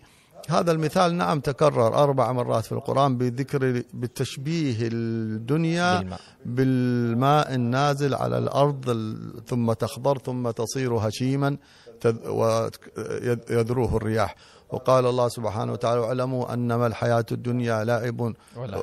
[0.50, 8.38] هذا المثال نعم تكرر أربع مرات في القرآن بذكر بتشبيه الدنيا بالماء, بالماء النازل على
[8.38, 9.15] الأرض
[9.47, 11.58] ثم تخضر ثم تصير هشيما
[12.05, 14.35] ويذروه الرياح.
[14.71, 18.33] وقال الله سبحانه وتعالى واعلموا أنما الحياة الدنيا لعب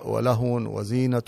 [0.05, 0.47] ولهو
[0.79, 1.23] وزينة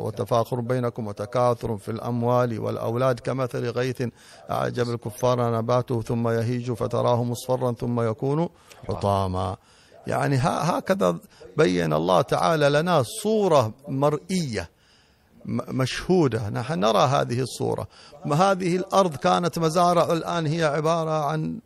[0.00, 4.02] وتفاخر بينكم وتكاثر في الأموال والأولاد كمثل غيث
[4.50, 8.48] أعجب الكفار نباته ثم يهيج فتراه مصفرا ثم يكون
[8.88, 9.56] حطاما.
[10.06, 11.16] يعني هكذا
[11.56, 14.70] بين الله تعالى لنا صورة مرئية.
[15.48, 16.50] مشهودة.
[16.50, 17.88] نحن نرى هذه الصورة.
[18.32, 21.58] هذه الأرض كانت مزارع الآن هي عبارة عن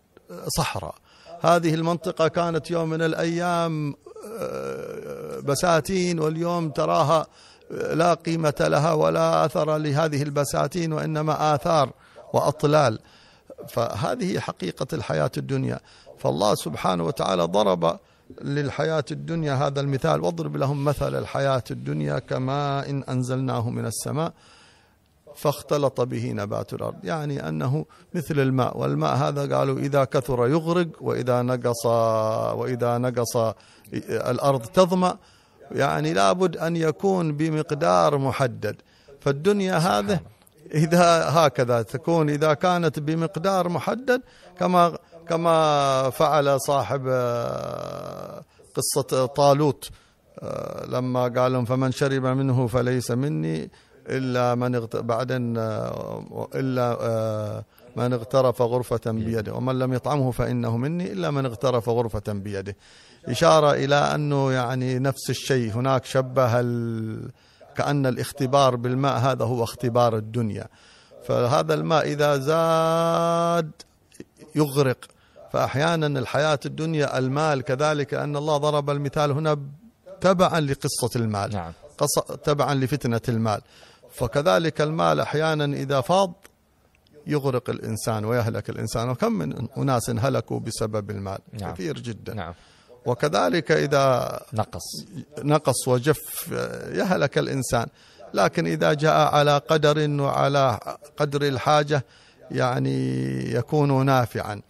[0.56, 0.94] صحراء.
[1.40, 3.94] هذه المنطقة كانت يوم من الأيام
[4.40, 7.26] آه، بساتين واليوم تراها
[7.70, 11.90] لا قيمة لها ولا أثر لهذه البساتين وإنما آثار
[12.32, 12.98] وأطلال.
[13.68, 15.80] فهذه حقيقة الحياة الدنيا.
[16.18, 17.98] فالله سبحانه وتعالى ضرب
[18.42, 20.20] للحياة الدنيا هذا المثال.
[20.20, 24.32] واضرب لهم مثل الحياة الدنيا كماء إن أنزلناه من السماء
[25.36, 27.04] فاختلط به نبات الأرض.
[27.04, 31.86] يعني أنه مثل الماء والماء هذا قالوا إذا كثر يغرق وإذا نقص
[32.56, 33.36] وإذا نقص
[34.08, 35.18] الأرض تظمأ.
[35.70, 38.76] يعني لابد أن يكون بمقدار محدد.
[39.20, 40.20] فالدنيا هذه
[40.74, 44.22] إذا هكذا تكون إذا كانت بمقدار محدد
[44.58, 48.42] كما كما فعل صاحب آه،
[48.74, 49.90] قصة طالوت
[50.38, 53.70] آه، لما قال لهم فمن شرب منه فليس مني
[54.08, 57.64] إلا من بعدين آه، إلا
[57.96, 62.76] من اغترف غرفة بيده ومن لم يطعمه فإنه مني إلا من اغترف غرفة بيده.
[63.28, 67.30] إشارة إلى أنه يعني نفس الشيء هناك شبه ال...
[67.76, 70.66] كأن الاختبار بالماء هذا هو اختبار الدنيا.
[71.24, 73.70] فهذا الماء إذا زاد
[74.54, 74.98] يغرق.
[75.52, 79.58] فأحيانا الحياة الدنيا المال كذلك أن الله ضرب المثال هنا
[80.20, 81.72] تبعا لقصة المال نعم.
[82.44, 83.60] تبعا لفتنة المال.
[84.12, 86.32] فكذلك المال أحيانا إذا فاض
[87.26, 89.08] يغرق الإنسان ويهلك الإنسان.
[89.08, 91.72] وكم من أناس هلكوا بسبب المال؟ نعم.
[91.74, 92.34] كثير جدا.
[92.34, 92.54] نعم.
[93.06, 95.04] وكذلك إذا نقص.
[95.38, 96.48] نقص وجف
[96.92, 97.86] يهلك الإنسان.
[98.34, 100.78] لكن إذا جاء على قدر وعلى
[101.16, 102.04] قدر الحاجة
[102.52, 104.62] يعني يكون نافعا.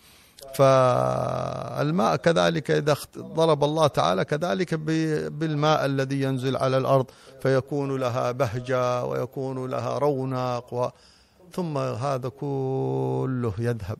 [0.54, 7.06] فالماء كذلك إذا ضرب الله تعالى كذلك بالماء الذي ينزل على الأرض
[7.42, 10.88] فيكون لها بهجة ويكون لها رونق و
[11.52, 13.98] ثم هذا كله يذهب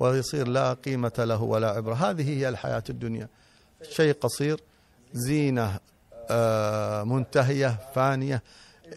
[0.00, 1.94] ويصير لا قيمة له ولا عبرة.
[1.94, 3.28] هذه هي الحياة الدنيا.
[3.90, 4.60] شيء قصير
[5.12, 5.78] زينة
[6.30, 8.42] آه، منتهية فانية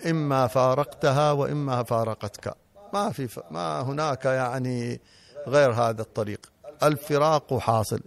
[0.06, 2.56] إما فارقتها وإما فارقتك.
[2.94, 5.02] ما في ما هناك يعني
[5.48, 6.40] غير هذا الطريق.
[6.84, 8.00] الفراق حاصل.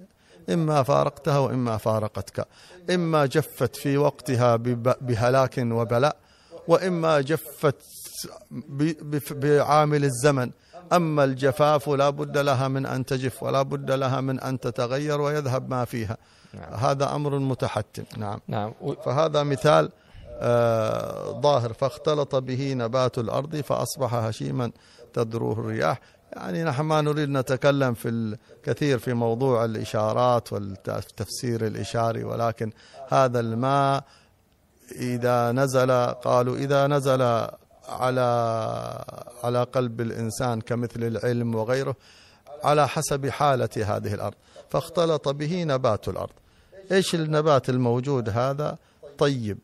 [0.51, 2.47] إما فارقتها وإما فارقتك.
[2.91, 4.57] إما جفت في وقتها
[5.01, 6.16] بهلاك وبلاء
[6.68, 7.76] وإما جفت
[9.31, 10.51] بعامل الزمن.
[10.93, 15.70] أما الجفاف لا بد لها من أن تجف ولا بد لها من أن تتغير ويذهب
[15.70, 16.16] ما فيها.
[16.55, 16.74] نعم.
[16.74, 18.05] هذا أمر متحتم.
[18.16, 18.72] نعم, نعم.
[19.05, 19.91] فهذا مثال
[21.41, 24.70] ظاهر فاختلط به نبات الأرض فأصبح هشيما
[25.12, 26.01] تدروه الرياح.
[26.32, 32.72] يعني نحن ما نريد نتكلم في الكثير في موضوع الإشارات والتفسير الإشاري ولكن
[33.09, 34.05] هذا الماء
[34.93, 37.22] إذا نزل قالوا إذا نزل
[37.88, 38.24] على
[39.45, 41.97] على قلب الإنسان كمثل العلم وغيره
[42.64, 44.34] على حسب حالة هذه الأرض
[44.68, 46.32] فاختلط به نبات الأرض.
[46.93, 48.78] إيش النبات الموجود هذا؟
[49.18, 49.59] طيب.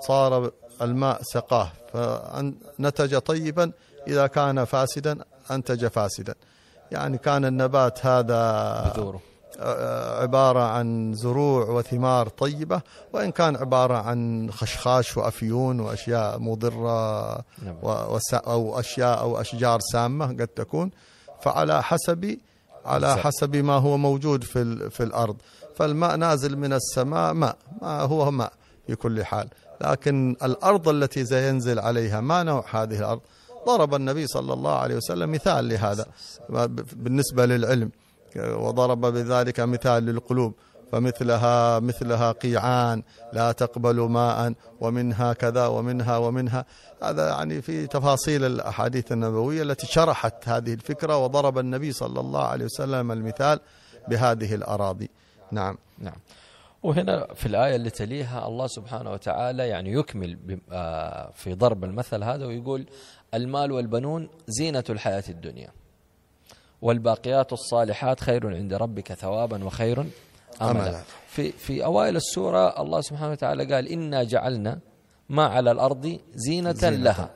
[0.00, 0.50] صار
[0.82, 3.72] الماء سقاه فنتج طيبا
[4.06, 5.18] إذا كان فاسدا
[5.50, 6.34] أنتج فاسدا.
[6.92, 9.20] يعني كان النبات هذا بذوره
[10.22, 12.80] عبارة عن زروع وثمار طيبة
[13.12, 17.76] وإن كان عبارة عن خشخاش وأفيون وأشياء مضرة نعم.
[18.32, 20.90] أو أشياء أو أشجار سامة قد تكون.
[21.40, 22.38] فعلى حسب
[22.84, 23.56] على حسب.
[23.56, 25.36] ما هو موجود في في الأرض.
[25.76, 28.52] فالماء نازل من السماء ماء ما هو ماء
[28.86, 29.48] في كل حال.
[29.80, 33.20] لكن الأرض التي سينزل عليها ما نوع هذه الأرض؟
[33.66, 36.06] ضرب النبي صلى الله عليه وسلم مثال لهذا
[36.92, 37.90] بالنسبة للعلم
[38.36, 40.54] وضرب بذلك مثال للقلوب
[40.92, 43.02] فمثلها مثلها قيعان
[43.32, 46.64] لا تقبل ماء ومنها كذا ومنها ومنها.
[47.02, 52.64] هذا يعني في تفاصيل الأحاديث النبوية التي شرحت هذه الفكرة وضرب النبي صلى الله عليه
[52.64, 53.60] وسلم المثال
[54.08, 55.10] بهذه الأراضي.
[55.52, 55.78] نعم.
[55.98, 56.16] نعم.
[56.82, 60.38] وهنا في الآية اللي تليها الله سبحانه وتعالى يعني يكمل
[60.72, 62.86] آه، في ضرب المثل هذا ويقول
[63.34, 65.68] المال والبنون زينة الحياة الدنيا
[66.82, 70.04] والباقيات الصالحات خير عند ربك ثوابا وخير
[70.62, 71.02] أملا.
[71.28, 74.78] في, في أوائل السورة الله سبحانه وتعالى قال إنا جعلنا
[75.28, 76.96] ما على الأرض زينة, زينة.
[76.96, 77.30] لها.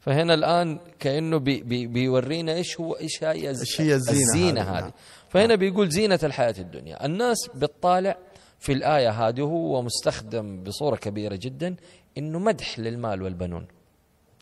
[0.00, 4.92] فهنا الآن كأنه بي بي بيورينا إيش هو إيش هي, الزينة, الزينة هذه.
[5.28, 7.06] فهنا بيقول زينة الحياة الدنيا.
[7.06, 8.16] الناس بتطالع
[8.62, 11.76] في الآية هذه هو مستخدم بصورة كبيرة جدا
[12.18, 13.66] إنه مدح للمال والبنون.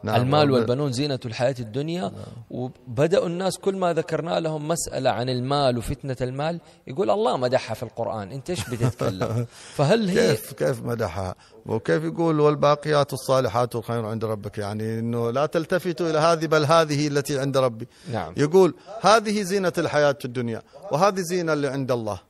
[0.04, 0.22] نعم.
[0.22, 2.02] المال والبنون زينة الحياة الدنيا.
[2.02, 2.12] نعم
[2.52, 7.84] وبدأوا الناس كل ما ذكرنا لهم مسألة عن المال وفتنة المال يقول الله مدحها في
[7.84, 8.32] القرآن.
[8.32, 9.46] أنت إيش بتتكلم
[9.78, 15.46] فهل هي كيف كيف مدحها؟ وكيف يقول والباقيات الصالحات خير عند ربك؟ يعني أنه لا
[15.46, 17.88] تلتفتوا إلى هذه بل هذه التي عند ربي.
[18.12, 18.34] نعم.
[18.38, 20.62] يقول هذه زينة الحياة الدنيا
[20.92, 22.27] وهذه زينة اللي عند الله.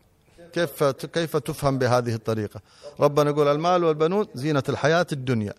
[0.57, 2.59] كيف كيف تفهم بهذه الطريقة؟
[2.99, 5.53] ربنا يقول المال والبنون زينة الحياة الدنيا.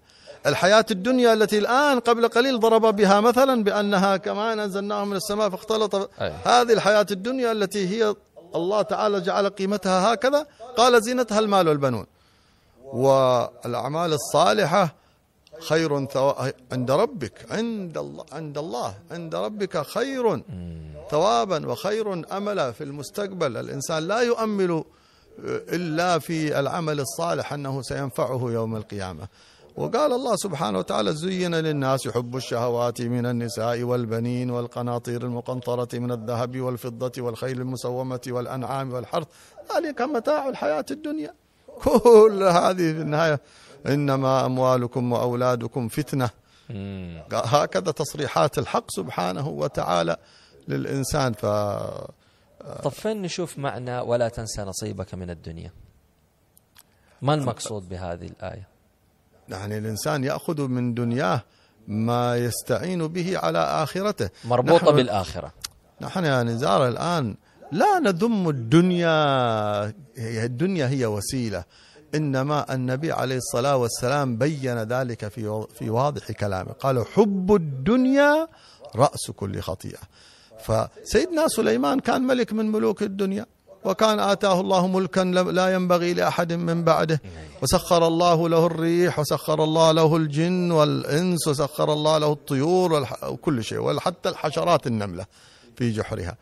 [0.46, 5.94] الحياة الدنيا التي الآن قبل قليل ضرب بها مثلا بأنها كما أنزلناه من السماء فاختلط
[5.94, 6.32] أي.
[6.44, 8.14] هذه الحياة الدنيا التي هي
[8.54, 10.46] الله تعالى جعل قيمتها هكذا.
[10.76, 12.06] قال زينتها المال والبنون.
[12.92, 14.94] والأعمال الصالحة
[15.60, 16.06] خير
[16.72, 20.42] عند ربك عند الله عند الله عند ربك خير
[21.10, 23.56] ثوابا وخير املا في المستقبل.
[23.56, 24.84] الإنسان لا يؤمل
[25.72, 29.28] إلا في العمل الصالح أنه سينفعه يوم القيامة.
[29.76, 36.60] وقال الله سبحانه وتعالى زين للناس حب الشهوات من النساء والبنين والقناطير المقنطرة من الذهب
[36.60, 39.26] والفضة والخيل المسومة والأنعام والحرث.
[39.76, 41.34] ذلك متاع الحياة الدنيا.
[41.84, 43.40] كل هذه في النهاية
[43.88, 46.30] إنما أموالكم وأولادكم فتنة.
[47.32, 50.16] هكذا تصريحات الحق سبحانه وتعالى
[50.68, 51.32] للإنسان.
[51.32, 51.46] ف
[52.82, 55.70] طب فين نشوف معنى ولا تنسى نصيبك من الدنيا.
[57.22, 58.68] ما المقصود بهذه الآية؟
[59.48, 61.44] يعني الإنسان يأخذ من دنياه
[61.88, 64.30] ما يستعين به على آخرته.
[64.44, 65.52] مربوطة نحن بالآخرة.
[66.00, 67.36] نحن يا نزار الآن
[67.72, 69.14] لا نذم الدنيا.
[70.16, 71.64] هي الدنيا هي وسيلة.
[72.14, 76.72] إنما النبي عليه الصلاة والسلام بين ذلك في في واضح كلامه.
[76.72, 78.48] قال حب الدنيا
[78.96, 79.98] رأس كل خطيئة.
[80.64, 83.46] فسيدنا سليمان كان ملك من ملوك الدنيا
[83.84, 87.20] وكان آتاه الله ملكا لا ينبغي لأحد من بعده.
[87.62, 93.78] وسخر الله له الريح وسخر الله له الجن والإنس وسخر الله له الطيور وكل شيء
[93.78, 95.26] وحتى الحشرات النملة
[95.76, 96.36] في جحرها.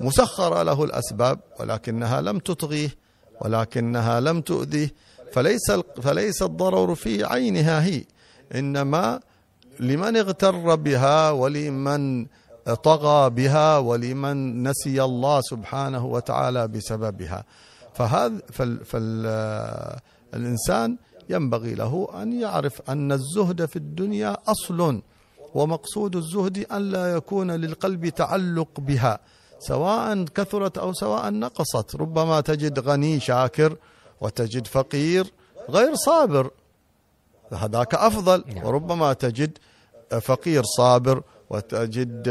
[0.00, 3.05] مسخر له الأسباب ولكنها لم تطغيه.
[3.40, 4.90] ولكنها لم تؤذيه
[5.32, 5.70] فليس
[6.02, 8.04] فليس الضرر في عينها هي
[8.54, 9.20] إنما
[9.80, 12.26] لمن اغتر بها ولمن
[12.82, 17.44] طغى بها ولمن نسي الله سبحانه وتعالى بسببها.
[17.94, 18.38] فهذا
[20.32, 20.96] فالإنسان
[21.30, 25.02] ينبغي له أن يعرف أن الزهد في الدنيا أصل
[25.54, 29.18] ومقصود الزهد أن لا يكون للقلب تعلق بها.
[29.58, 31.96] سواء كثرت أو سواء نقصت.
[31.96, 33.76] ربما تجد غني شاكر
[34.20, 35.32] وتجد فقير
[35.70, 36.50] غير صابر
[37.52, 38.44] هذاك أفضل.
[38.46, 38.64] نعم.
[38.66, 39.58] وربما تجد
[40.20, 42.28] فقير صابر وتجد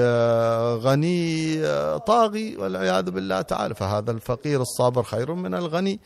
[0.83, 1.61] غني
[1.97, 3.75] طاغي والعياذ بالله تعالى.
[3.75, 5.99] فهذا الفقير الصابر خير من الغني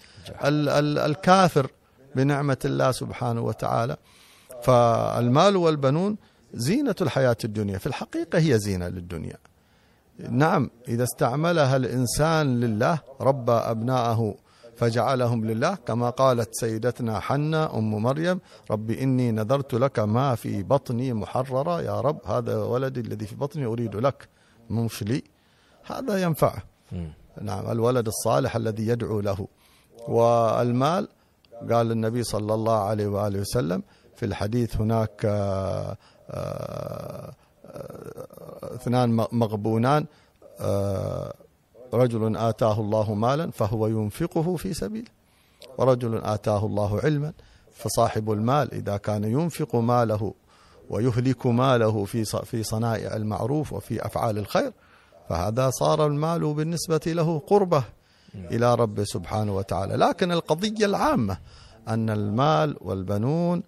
[0.44, 1.68] ال ال الكافر
[2.16, 3.98] بنعمة الله سبحانه وتعالى.
[4.64, 6.18] فالمال والبنون
[6.54, 7.78] زينة الحياة الدنيا.
[7.78, 9.38] في الحقيقة هي زينة للدنيا.
[10.30, 14.36] نعم إذا استعملها الإنسان لله ربى أبناءه
[14.78, 15.76] فجعلهم لله.
[15.76, 18.40] كما قالت سيدتنا حنة أم مريم
[18.72, 23.66] رب إني نذرت لك ما في بطني محررة يا رب هذا ولدي الذي في بطني
[23.66, 24.28] أريد لك
[24.70, 25.24] مش لي.
[25.86, 27.12] هذا ينفعه مم.
[27.42, 29.48] نعم الولد الصالح الذي يدعو له.
[30.08, 31.08] والمال
[31.72, 33.84] قال النبي صلى الله عليه وآله وسلم
[34.16, 35.30] في الحديث هناك آه،
[35.90, 35.98] آه،
[36.30, 37.34] آه،
[38.76, 40.06] اثنان مغبونان
[40.60, 41.34] آه،
[41.94, 45.08] رجل آتاه الله مالا فهو ينفقه في سبيله
[45.78, 47.34] ورجل آتاه الله علما
[47.76, 50.34] فصاحب المال إذا كان ينفق ماله
[50.90, 54.72] ويهلك ماله في في صنائع المعروف وفي أفعال الخير
[55.30, 57.84] فهذا صار المال بالنسبة له قربة
[58.36, 59.96] إلى ربه سبحانه وتعالى.
[59.96, 61.38] لكن القضية العامة
[61.88, 63.64] أن المال والبنون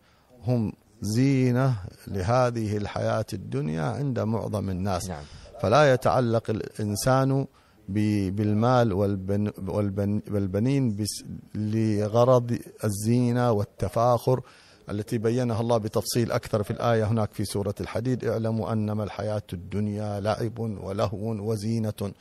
[0.47, 1.75] هم زينة
[2.07, 5.09] لهذه الحياة الدنيا عند معظم الناس.
[5.09, 5.23] نعم.
[5.61, 7.45] فلا يتعلق الإنسان
[7.89, 11.23] بالمال والبن والبن والبنين بس-
[11.55, 14.41] لغرض الزينة والتفاخر
[14.89, 18.25] التي بينها الله بتفصيل أكثر في الآية هناك في سورة الحديد.
[18.25, 22.11] اعلموا أنما الحياة الدنيا لعب ولهو وزينة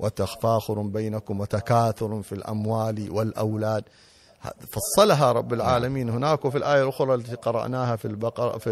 [0.00, 3.84] وتفاخر بينكم وتكاثر في الأموال والأولاد.
[4.72, 6.10] فصلها رب العالمين.
[6.10, 8.70] هناك وفي الآية الأخرى التي قرأناها في البقرة في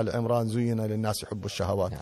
[0.00, 1.90] آل عمران زين للناس حب الشهوات.
[1.92, 2.00] نعم.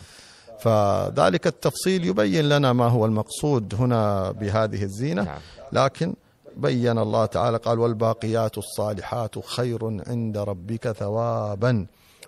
[0.60, 5.22] فذلك التفصيل يبين لنا ما هو المقصود هنا بهذه الزينة.
[5.22, 5.40] نعم.
[5.72, 6.14] لكن
[6.56, 11.86] بين الله تعالى قال والباقيات الصالحات خير عند ربك ثوابا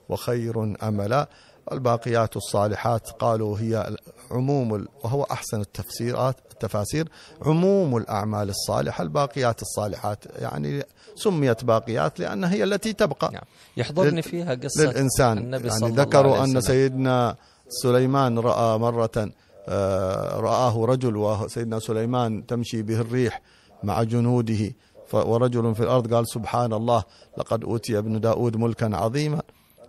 [0.09, 1.29] وخير املا.
[1.73, 3.97] الباقيات الصالحات قالوا هي
[4.31, 7.09] عموم وهو أحسن التفسيرات التفاسير.
[7.43, 10.25] عموم الأعمال الصالحة الباقيات الصالحات.
[10.39, 10.83] يعني
[11.15, 13.31] سميت باقيات لانها هي التي تبقى.
[13.33, 13.43] نعم.
[13.77, 15.39] يحضرني فيها قصة للإنسان.
[15.39, 16.61] النبي يعني صلى الله ذكروا عليه أن.
[16.61, 17.37] سيدنا
[17.69, 19.31] سليمان رأى مرة
[19.69, 23.43] آه، رآه رجل وسيدنا سليمان تمشي به الريح
[23.83, 24.75] مع جنوده
[25.13, 27.03] ورجل في الأرض قال سبحان الله
[27.39, 29.43] لقد أوتي ابن داود ملكا عظيما.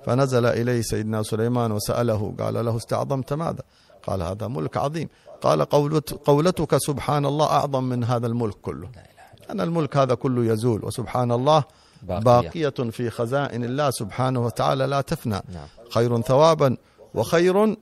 [0.05, 3.63] فنزل إليه سيدنا سليمان وسأله قال له استعظمت ماذا؟
[4.07, 5.09] قال هذا ملك عظيم.
[5.41, 8.89] قال قولت قولتك سبحان الله أعظم من هذا الملك كله.
[9.51, 11.63] أن الملك هذا كله يزول وسبحان الله
[12.03, 12.69] باقية.
[12.69, 15.41] في خزائن الله سبحانه وتعالى لا تفنى.
[15.53, 15.67] نعم.
[15.91, 16.77] خير ثوابا
[17.13, 17.77] وخير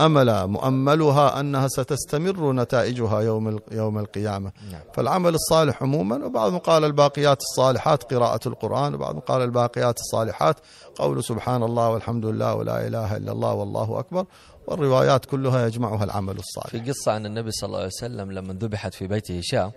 [0.00, 4.52] املا مؤملها أنها ستستمر نتائجها يوم يوم القيامة.
[4.72, 4.80] نعم.
[4.94, 10.56] فالعمل الصالح عموما وبعضهم قال الباقيات الصالحات قراءة القرآن وبعضهم قال الباقيات الصالحات.
[10.98, 14.26] قول سبحان الله والحمد لله ولا إله إلا الله والله أكبر.
[14.66, 16.66] والروايات كلها يجمعها العمل الصالح.
[16.70, 19.72] في قصة عن النبي صلى الله عليه وسلم لما ذبحت في بيته شاة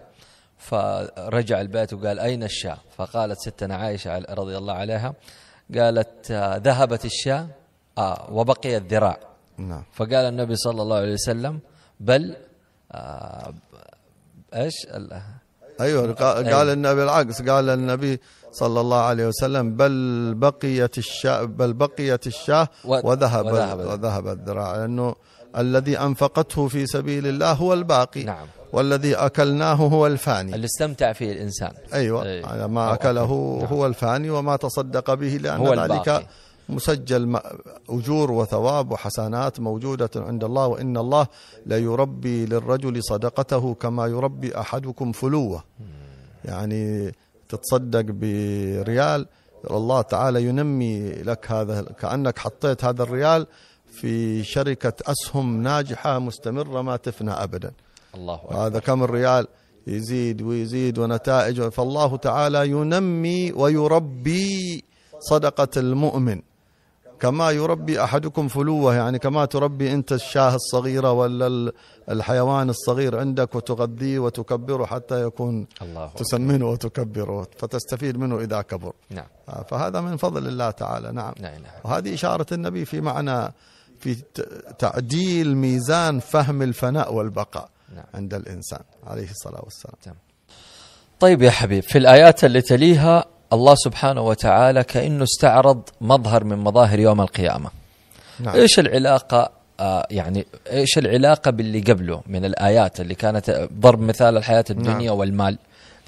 [0.57, 5.13] فرجع البيت وقال أين الشاة؟ فقالت ستنا عائشة عل- رضي الله عليها
[5.75, 7.47] قالت آه، ذهبت الشاة
[7.97, 9.19] آه وبقي الذراع.
[9.59, 11.59] نعم فقال النبي صلى الله عليه وسلم
[11.99, 12.35] بل
[12.91, 13.53] آه
[14.53, 14.73] إيش
[15.81, 18.19] أيوه قال قال النبي العكس قال النبي
[18.51, 23.79] صلى الله عليه وسلم بل بقيت الشاة بل بقيت الشاة وذهب وذهب.
[23.79, 25.15] وذهب الذراع لأنه
[25.57, 31.31] الذي أنفقته في سبيل الله هو الباقي نعم والذي أكلناه هو الفاني اللي استمتع فيه
[31.31, 32.45] الإنسان أيوه أي.
[32.45, 33.67] على ما أكله نعم.
[33.67, 36.25] هو الفاني وما تصدق به لأن هو ذلك الباقي.
[36.69, 37.39] مسجل
[37.89, 41.27] أجور وثواب وحسنات موجودة عند الله وإن الله
[41.65, 45.63] لا يربي للرجل صدقته كما يربي أحدكم فلوة.
[46.45, 47.11] يعني
[47.49, 49.25] تتصدق بريال
[49.71, 53.47] الله تعالى ينمي لك هذا كأنك حطيت هذا الريال
[53.91, 57.71] في شركة أسهم ناجحة مستمرة ما تفنى ابدا.
[58.15, 58.55] الله أكبر.
[58.55, 59.47] هذا كم الريال؟
[59.87, 61.61] يزيد ويزيد ونتائج.
[61.61, 64.83] فالله تعالى ينمي ويربي
[65.19, 66.41] صدقة المؤمن.
[67.19, 71.71] كما يربي أحدكم فلوة يعني كما تربي أنت الشاة الصغيرة ولا ال-
[72.09, 76.17] الحيوان الصغير عندك وتغذيه وتكبره حتى يكون الله أكبر.
[76.19, 78.93] تسمنه وتكبره فتستفيد منه إذا كبر.
[79.09, 79.25] نعم.
[79.69, 81.11] فهذا من فضل الله تعالى.
[81.11, 81.33] نعم.
[81.39, 83.53] إله إلا وهذه إشارة النبي في معنى
[83.99, 84.15] في
[84.79, 88.05] تعديل ميزان فهم الفناء والبقاء نعم.
[88.13, 90.15] عند الإنسان عليه الصلاة والسلام.
[91.19, 96.99] طيب يا حبيب في الآيات اللي تليها الله سبحانه وتعالى كأنه استعرض مظهر من مظاهر
[96.99, 97.69] يوم القيامة.
[98.39, 98.55] نعم.
[98.55, 104.65] إيش العلاقة؟ آه يعني إيش العلاقة باللي قبله من الآيات اللي كانت ضرب مثال الحياة
[104.69, 105.57] الدنيا والمال؟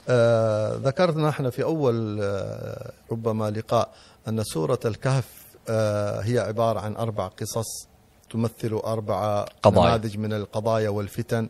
[0.10, 3.89] آه ذكرنا إحنا في أول آه ربما لقاء
[4.28, 5.26] أن سورة الكهف
[5.70, 7.88] آه هي عبارة عن أربع قصص
[8.32, 9.88] تمثل أربع قضايا.
[9.88, 11.50] نماذج من القضايا والفتن.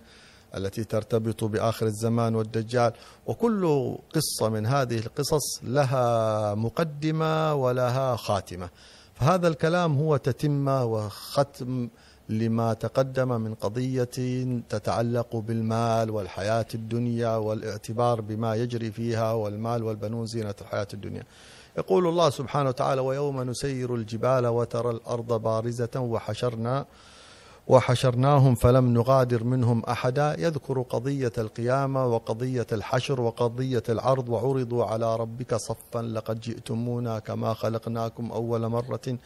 [0.57, 2.93] التي ترتبط بآخر الزمان والدجال
[3.27, 8.69] وكل قصة من هذه القصص لها مقدمة ولها خاتمة
[9.15, 11.89] فهذا الكلام هو تتمه وختم
[12.29, 14.03] لما تقدم من قضية
[14.69, 21.23] تتعلق بالمال والحياة الدنيا والاعتبار بما يجري فيها والمال والبنون زينة الحياة الدنيا.
[21.77, 26.85] يقول الله سبحانه وتعالى: ويوم نسير الجبال وترى الأرض بارزة وحشرنا
[27.71, 30.35] وحشرناهم فلم نغادر منهم أحدا.
[30.39, 38.31] يذكر قضية القيامة وقضية الحشر وقضية العرض وعرضوا على ربك صفا لقد جئتمونا كما خلقناكم
[38.31, 39.17] أول مرة.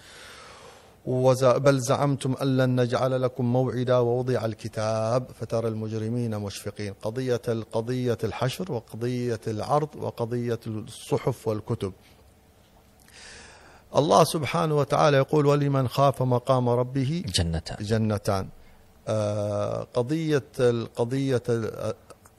[1.58, 6.94] بل زعمتم أن لن نجعل لكم موعدا ووضع الكتاب فترى المجرمين مشفقين.
[7.02, 11.94] قضية القضية الحشر وقضية العرض وقضية الصحف والكتب.
[13.98, 17.78] الله سبحانه وتعالى يقول ولمن خاف مقام ربه جنتان.
[17.80, 18.48] جنتان.
[19.08, 21.44] آه، قضية القضية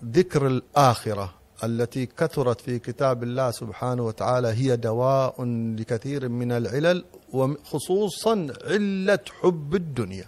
[0.04, 1.34] ذكر الآخرة
[1.64, 5.44] التي كثرت في كتاب الله سبحانه وتعالى هي دواء
[5.78, 10.24] لكثير من العلل وخصوصا علة حب الدنيا.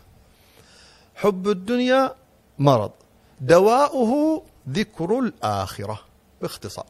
[1.14, 2.14] حب الدنيا
[2.58, 2.90] مرض.
[3.40, 6.00] دواؤه ذكر الآخرة
[6.42, 6.86] باختصار.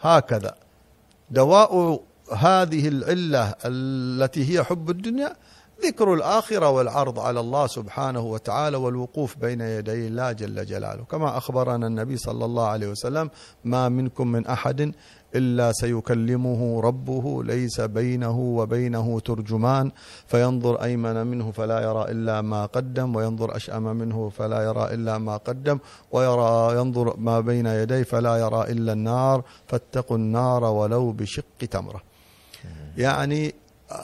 [0.00, 0.54] هكذا.
[1.30, 2.00] دواء
[2.36, 5.36] هذه العلة التي هي حب الدنيا
[5.86, 11.04] ذكر الآخرة والعرض على الله سبحانه وتعالى والوقوف بين يدي الله جل جلاله.
[11.04, 13.30] كما أخبرنا النبي صلى الله عليه وسلم
[13.64, 14.92] ما منكم من أحد
[15.34, 19.90] إلا سيكلمه ربه ليس بينه وبينه ترجمان
[20.26, 25.36] فينظر أيمن منه فلا يرى إلا ما قدم وينظر أشأم منه فلا يرى إلا ما
[25.36, 25.78] قدم
[26.12, 32.07] ويرى ينظر ما بين يديه فلا يرى إلا النار فاتقوا النار ولو بشق تمرة.
[32.96, 33.54] يعني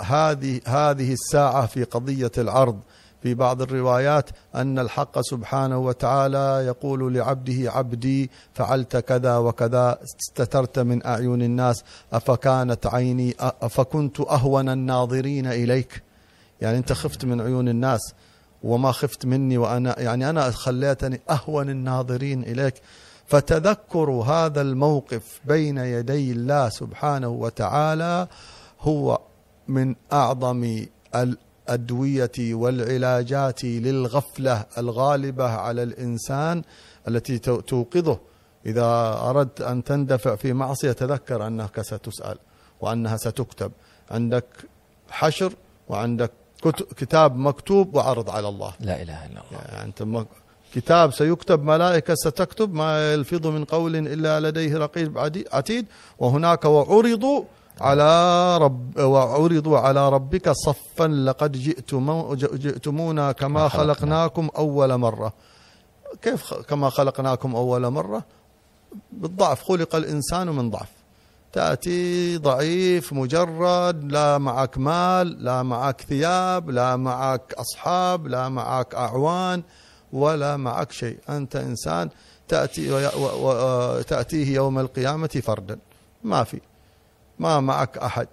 [0.01, 2.81] هذه هذه الساعة في قضية العرض
[3.25, 11.07] في بعض الروايات أن الحق سبحانه وتعالى يقول لعبده عبدي فعلت كذا وكذا استترت من
[11.07, 16.03] أعين الناس أفكانت عيني أفكنت أهون الناظرين إليك.
[16.61, 18.15] يعني أنت خفت من عيون الناس
[18.63, 22.75] وما خفت مني وأنا يعني أنا خليتني أهون الناظرين إليك.
[23.27, 28.29] فتذكر هذا الموقف بين يدي الله سبحانه وتعالى
[28.81, 29.21] هو
[29.69, 36.63] من أعظم الأدوية والعلاجات للغفلة الغالبة على الإنسان
[37.09, 38.19] التي توقظه.
[38.67, 38.85] إذا
[39.23, 42.39] أردت أن تندفع في معصية تذكر أنك ستسأل
[42.81, 43.73] وأنها ستكتب.
[44.11, 44.47] عندك
[45.11, 45.53] حشر
[45.89, 46.31] وعندك
[46.97, 48.73] كتاب مكتوب وعرض على الله.
[48.81, 49.65] لا إله إلا الله.
[49.69, 50.03] يعني أنت
[50.75, 55.19] كتاب سيكتب ملائكة ستكتب ما يلفظ من قول إلا لديه رقيب
[55.53, 55.87] عتيد.
[56.19, 57.45] وهناك وعرضوا
[57.81, 58.11] على
[58.59, 65.33] رب وعرضوا على ربك صفا لقد جئتم جئتمونا كما خلقناكم أول مرة.
[66.23, 68.25] كيف كما خلقناكم أول مرة؟
[69.13, 69.63] بالضعف.
[69.63, 70.91] خلق الإنسان من ضعف.
[71.53, 79.63] تأتي ضعيف مجرد لا معك مال لا معك ثياب لا معك أصحاب لا معك أعوان.
[80.15, 81.19] ولا معك شيء.
[81.29, 82.09] أنت إنسان
[82.49, 83.11] تأتي
[84.03, 85.79] تأتيه يوم القيامة فردا.
[86.25, 86.61] ما في.
[87.39, 88.29] ما معك أحد.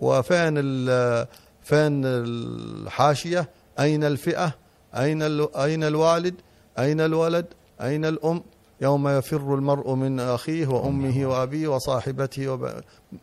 [0.00, 0.54] وفين
[1.62, 3.48] فين الحاشية؟
[3.80, 4.52] أين الفئة؟
[4.94, 5.22] أين
[5.56, 6.34] أين الوالد؟
[6.78, 7.46] أين الولد؟
[7.80, 8.42] أين الأم؟
[8.80, 12.70] يوم يفر المرء من أخيه وأمه وأبيه وصاحبته وب...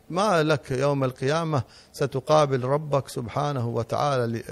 [0.09, 1.63] ما لك يوم القيامة؟
[1.93, 4.43] ستقابل ربك سبحانه وتعالى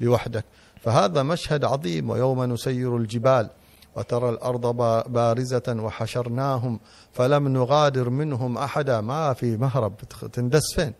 [0.00, 0.44] لوحدك.
[0.82, 3.50] فهذا مشهد عظيم ويوم نسير الجبال
[3.96, 4.76] وترى الأرض
[5.12, 6.80] بارزة وحشرناهم
[7.12, 9.96] فلم نغادر منهم أحدا ما في مهرب
[10.32, 10.92] تندس فين؟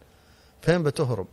[0.62, 1.26] فين بتهرب؟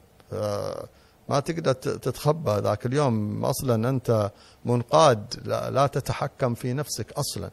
[1.30, 4.32] ما تقدر تتخبى ذاك اليوم أصلا أنت
[4.66, 7.50] منقاد لا, تتحكم في نفسك أصلا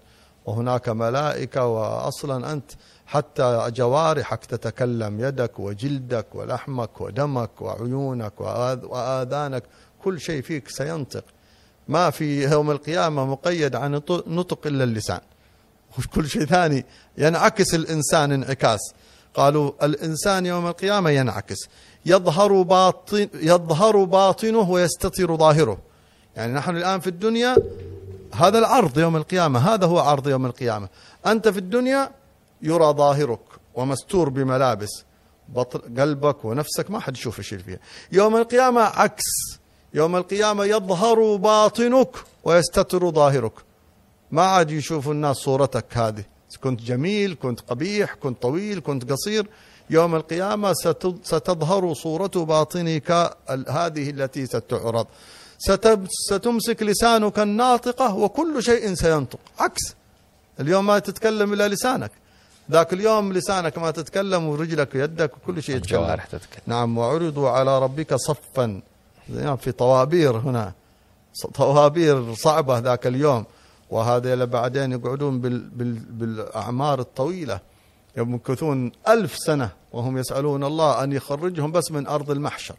[0.47, 2.71] وهناك ملائكة واصلا أنت
[3.07, 9.65] حتى جوارحك تتكلم يدك وجلدك ولحمك ودمك وعيونك وآذانك
[10.05, 11.25] كل شيء فيك سينطق.
[11.89, 13.93] ما في يوم القيامة مقيد عن
[14.27, 15.21] نطق إلا اللسان.
[15.99, 16.87] وكل شيء ثاني
[17.19, 18.81] ينعكس الإنسان انعكاس.
[19.35, 21.59] قالوا الإنسان يوم القيامة ينعكس.
[22.07, 25.79] يظهر باطن يظهر باطنه ويستتر ظاهره.
[26.37, 27.57] يعني نحن الآن في الدنيا
[28.35, 30.89] هذا العرض يوم القيامة هذا هو عرض يوم القيامة.
[31.27, 32.11] أنت في الدنيا
[32.63, 33.41] يرى ظاهرك
[33.75, 35.05] ومستور بملابس
[35.99, 37.79] قلبك ونفسك ما حد يشوف إيش فيها.
[38.13, 39.62] يوم القيامة عكس.
[39.95, 42.09] يوم القيامة يظهر باطنك
[42.45, 43.53] ويستتر ظاهرك.
[44.31, 46.25] ما عاد يشوف الناس صورتك هذه.
[46.63, 49.47] كنت جميل كنت قبيح كنت طويل كنت قصير.
[49.91, 50.73] يوم القيامة
[51.23, 53.11] ستظهر صورة باطنك
[53.69, 55.07] هذه التي ستعرض.
[56.29, 59.39] ستمسك لسانك الناطقة وكل شيء سينطق.
[59.59, 59.95] عكس.
[60.61, 62.11] اليوم ما تتكلم إلا لسانك.
[62.71, 66.01] ذاك اليوم لسانك ما تتكلم ورجلك ويدك وكل شيء يتكلم.
[66.01, 66.63] الجوارح تتكلم.
[66.67, 68.81] نعم وعرضوا على ربك صفا.
[69.31, 70.73] يعني في طوابير هنا.
[71.55, 73.45] طوابير صعبة ذاك اليوم.
[73.91, 77.61] وهذا بعدين يقعدون بال بال بالأعمار الطويلة.
[78.17, 82.75] يمكثون ألف سنة وهم يسألون الله أن يخرجهم بس من أرض المحشر.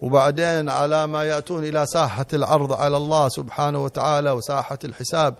[0.00, 5.34] وبعدين على ما يأتون إلى ساحة العرض على الله سبحانه وتعالى وساحة الحساب.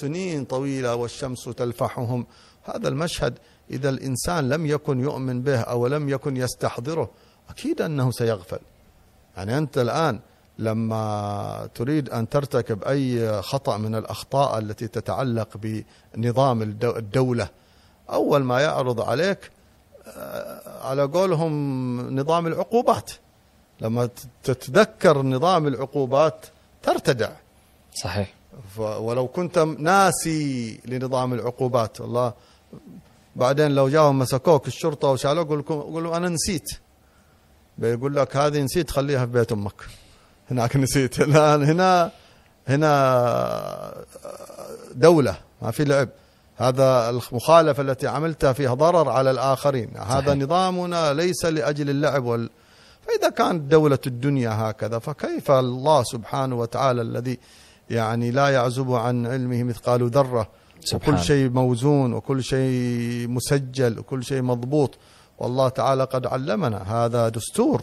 [0.00, 2.26] سنين طويلة والشمس تلفحهم.
[2.64, 3.38] هذا المشهد
[3.70, 7.10] إذا الإنسان لم يكن يؤمن به أو لم يكن يستحضره
[7.50, 8.58] أكيد أنه سيغفل.
[9.36, 10.20] يعني أنت الآن
[10.58, 15.48] لما تريد أن ترتكب أي خطأ من الأخطاء التي تتعلق
[16.16, 17.48] بنظام الدو- الدولة
[18.10, 19.50] أول ما يعرض عليك
[20.06, 23.10] آه، على قولهم نظام العقوبات.
[23.80, 24.08] لما
[24.44, 26.46] تتذكر نظام العقوبات
[26.82, 27.30] ترتدع.
[27.94, 28.34] صحيح.
[28.78, 32.32] ولو كنت ناسي لنظام العقوبات والله
[33.36, 36.68] بعدين لو جاهم مسكوك الشرطة وشالوك يقول لهم أنا نسيت.
[37.78, 39.82] بيقول لك هذه نسيت خليها في بيت أمك.
[40.50, 41.20] هناك نسيت.
[41.20, 42.10] الآن هنا
[42.68, 43.94] هنا
[44.94, 46.08] دولة ما في لعب.
[46.56, 49.90] هذا المخالفة التي عملتها فيها ضرر على الآخرين.
[49.96, 50.34] هذا صحيح.
[50.34, 52.50] نظامنا ليس لأجل اللعب وال.
[53.06, 57.38] فإذا كانت دولة الدنيا هكذا فكيف الله سبحانه وتعالى الذي
[57.90, 60.48] يعني لا يعزب عن علمه مثقال ذرة؟
[60.80, 61.14] سبحان.
[61.14, 64.98] وكل شيء موزون وكل شيء مسجل وكل شيء مضبوط.
[65.42, 67.04] والله تعالى قد علمنا.
[67.04, 67.82] هذا دستور.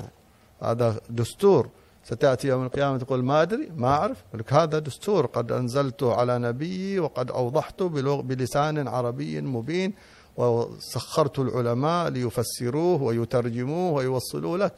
[0.64, 1.70] هذا دستور.
[2.04, 4.18] ستأتي يوم القيامة تقول ما أدري ما أعرف.
[4.34, 5.26] لك هذا دستور.
[5.26, 7.88] قد أنزلته على نبيي وقد أوضحته
[8.22, 9.94] بلسان عربي مبين
[10.38, 14.74] وسخرت العلماء ليفسروه ويترجموه ويوصلوا لك.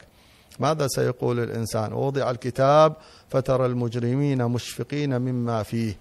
[0.60, 2.96] ماذا سيقول الإنسان؟ ووضع الكتاب
[3.28, 5.96] فترى المجرمين مشفقين مما فيه.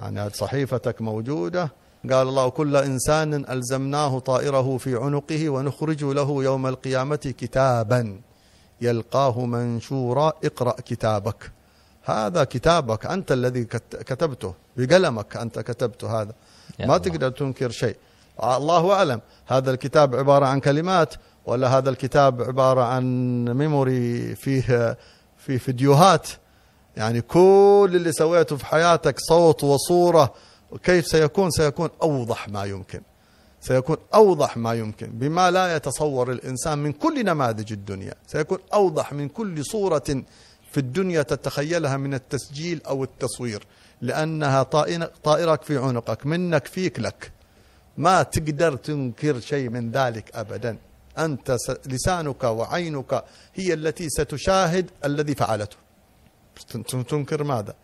[0.00, 7.16] يعني صحيفتك موجودة قال الله كل إنسان ألزمناه طائره في عنقه ونخرج له يوم القيامة
[7.16, 8.20] كتابا.
[8.80, 11.52] يلقاه منشورا اقرأ كتابك.
[12.04, 14.54] هذا كتابك أنت الذي كت- كتبته.
[14.76, 16.32] بقلمك أنت كتبت هذا.
[16.78, 16.96] ما الله.
[16.96, 17.96] تقدر تنكر شيء.
[18.44, 19.20] الله أعلم.
[19.46, 21.14] هذا الكتاب عبارة عن كلمات
[21.46, 23.04] ولا هذا الكتاب عبارة عن
[23.44, 24.96] ميموري فيه
[25.38, 26.28] في فيديوهات.
[26.96, 30.32] يعني كل اللي سويته في حياتك صوت وصورة
[30.84, 33.00] كيف سيكون؟ سيكون أوضح ما يمكن.
[33.60, 35.06] سيكون أوضح ما يمكن.
[35.06, 38.14] بما لا يتصور الإنسان من كل نماذج الدنيا.
[38.26, 40.24] سيكون أوضح من كل صورة
[40.72, 43.66] في الدنيا تتخيلها من التسجيل أو التصوير.
[44.00, 44.62] لأنها
[45.24, 47.32] طائرك في عنقك منك فيك لك.
[47.98, 50.76] ما تقدر تنكر شيء من ذلك أبدا.
[51.18, 51.56] أنت
[51.86, 55.76] لسانك وعينك هي التي ستشاهد الذي فعلته.
[56.68, 57.74] تن- تنكر ماذا؟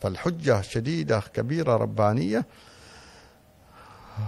[0.00, 2.46] فالحجة شديدة كبيرة ربانية.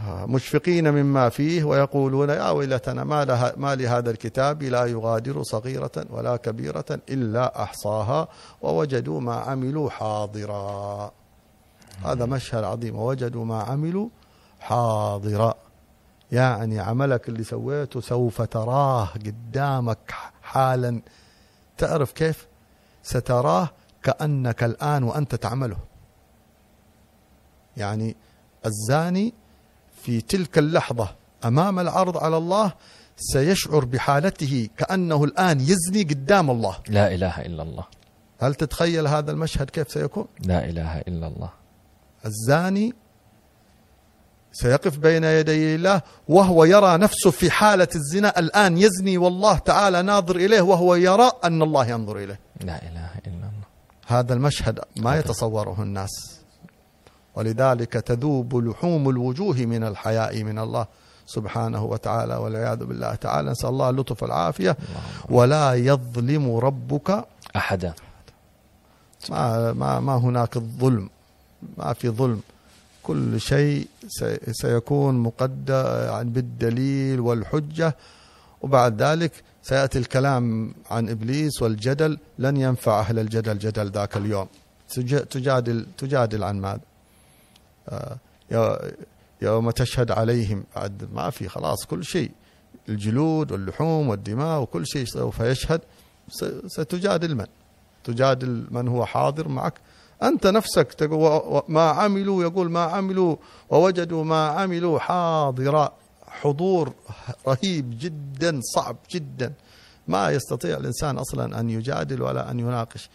[0.06, 6.36] مشفقين مما فيه ويقولون يا ويلتنا ما, لها ما لهذا الكتاب لا يغادر صغيرة ولا
[6.36, 8.28] كبيرة إلا أحصاها
[8.62, 11.10] ووجدوا ما عملوا حاضرا.
[12.04, 12.96] هذا مشهد عظيم.
[12.96, 14.08] ووجدوا ما عملوا
[14.60, 15.54] حاضرا.
[16.32, 21.00] يعني عملك اللي سويته سوف تراه قدامك حالا.
[21.78, 22.46] تعرف كيف؟
[23.02, 23.70] ستراه
[24.08, 25.76] كأنك الآن وأنت تعمله.
[27.76, 28.16] يعني
[28.66, 29.34] الزاني
[30.02, 32.72] في تلك اللحظة أمام العرض على الله
[33.16, 36.76] سيشعر بحالته كأنه الآن يزني قدام الله.
[36.88, 37.84] لا إله إلا الله.
[38.40, 41.50] هل تتخيل هذا المشهد كيف سيكون؟ لا إله إلا الله.
[42.26, 42.94] الزاني
[44.52, 50.36] سيقف بين يدي الله وهو يرى نفسه في حالة الزنا الآن يزني والله تعالى ناظر
[50.36, 52.40] إليه وهو يرى أن الله ينظر إليه.
[52.60, 53.07] لا إله
[54.08, 56.40] هذا المشهد ما يتصوره الناس.
[57.34, 60.86] ولذلك تذوب لحوم الوجوه من الحياء من الله
[61.26, 63.50] سبحانه وتعالى والعياذ بالله تعالى.
[63.50, 64.76] نسأل الله اللطف والعافية.
[65.30, 67.24] ولا يظلم ربك
[67.56, 67.94] أحدا.
[69.30, 71.10] ما ما ما هناك الظلم.
[71.78, 72.40] ما في ظلم.
[73.02, 77.96] كل شيء سي- سيكون مقدر بالدليل والحجة.
[78.62, 79.32] وبعد ذلك
[79.68, 84.46] سيأتي الكلام عن إبليس والجدل لن ينفع أهل الجدل جدل ذاك اليوم.
[84.88, 86.80] تج- تجادل تجادل عن ماذا؟
[87.88, 88.16] آه،
[88.50, 88.78] يو-
[89.42, 92.30] يوم تشهد عليهم بعد ما في خلاص كل شيء
[92.88, 95.80] الجلود واللحوم والدماء وكل شيء سوف يشهد
[96.66, 97.46] ستجادل من؟
[98.04, 99.74] تجادل من هو حاضر معك؟
[100.22, 103.36] أنت نفسك تقول ما عملوا يقول ما عملوا
[103.70, 105.92] ووجدوا ما عملوا حاضرا.
[106.40, 106.92] حضور
[107.48, 109.52] رهيب جدا صعب جدا.
[110.08, 113.10] ما يستطيع الإنسان أصلا أن يجادل ولا أن يناقش.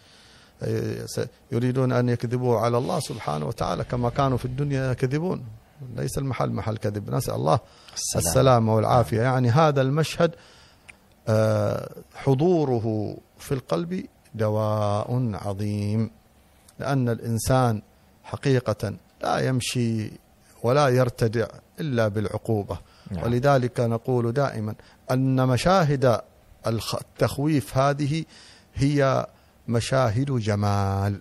[1.52, 5.44] يريدون أن يكذبوا على الله سبحانه وتعالى كما كانوا في الدنيا يكذبون.
[5.96, 7.10] ليس المحل محل كذب.
[7.10, 7.60] نسأل الله
[7.94, 8.26] السلام.
[8.26, 9.20] السلامة والعافية.
[9.22, 10.34] يعني هذا المشهد
[11.28, 16.10] آه، حضوره في القلب دواء عظيم.
[16.78, 17.82] لأن الإنسان
[18.24, 20.10] حقيقة لا يمشي
[20.62, 21.46] ولا يرتدع
[21.80, 22.78] إلا بالعقوبة.
[23.14, 23.24] نعم.
[23.24, 24.74] ولذلك نقول دائما
[25.10, 26.20] أن مشاهد
[26.66, 28.24] التخويف هذه
[28.74, 29.26] هي
[29.68, 31.20] مشاهد جمال.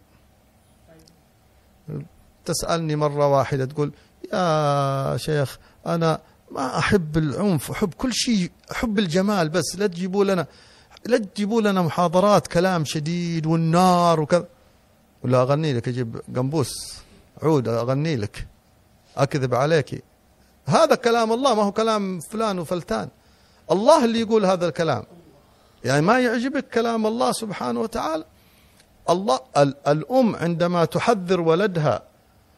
[2.45, 3.93] تسألني مرة واحدة تقول
[4.33, 6.19] يا شيخ أنا
[6.51, 10.47] ما أحب العنف أحب كل شيء أحب الجمال بس لا تجيبوا لنا
[11.05, 14.47] لا تجيبوا لنا محاضرات كلام شديد والنار وكذا.
[15.23, 16.95] ولا أغني لك أجيب قنبوس
[17.43, 18.47] عود أغني لك
[19.17, 20.03] أكذب عليك.
[20.65, 23.09] هذا كلام الله ما هو كلام فلان وفلتان.
[23.71, 25.03] الله اللي يقول هذا الكلام.
[25.83, 28.25] يعني ما يعجبك كلام الله سبحانه وتعالى؟
[29.09, 29.39] الله
[29.87, 32.03] الأم عندما تحذر ولدها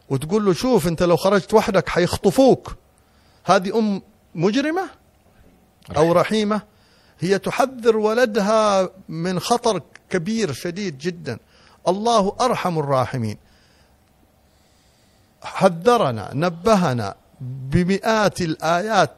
[0.10, 2.76] وتقول له شوف أنت لو خرجت وحدك حيخطفوك
[3.46, 4.02] هذه أم
[4.36, 4.90] مجرمة
[5.98, 6.62] أو رحيمة؟
[7.20, 11.40] هي تحذر ولدها من خطر كبير شديد جدا.
[11.88, 13.38] الله أرحم الراحمين.
[15.44, 19.18] حذرنا نبهنا بمئات الآيات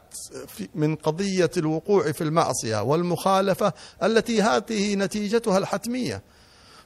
[0.74, 6.22] من قضية الوقوع في المعصية والمخالفة التي هذه نتيجتها الحتمية.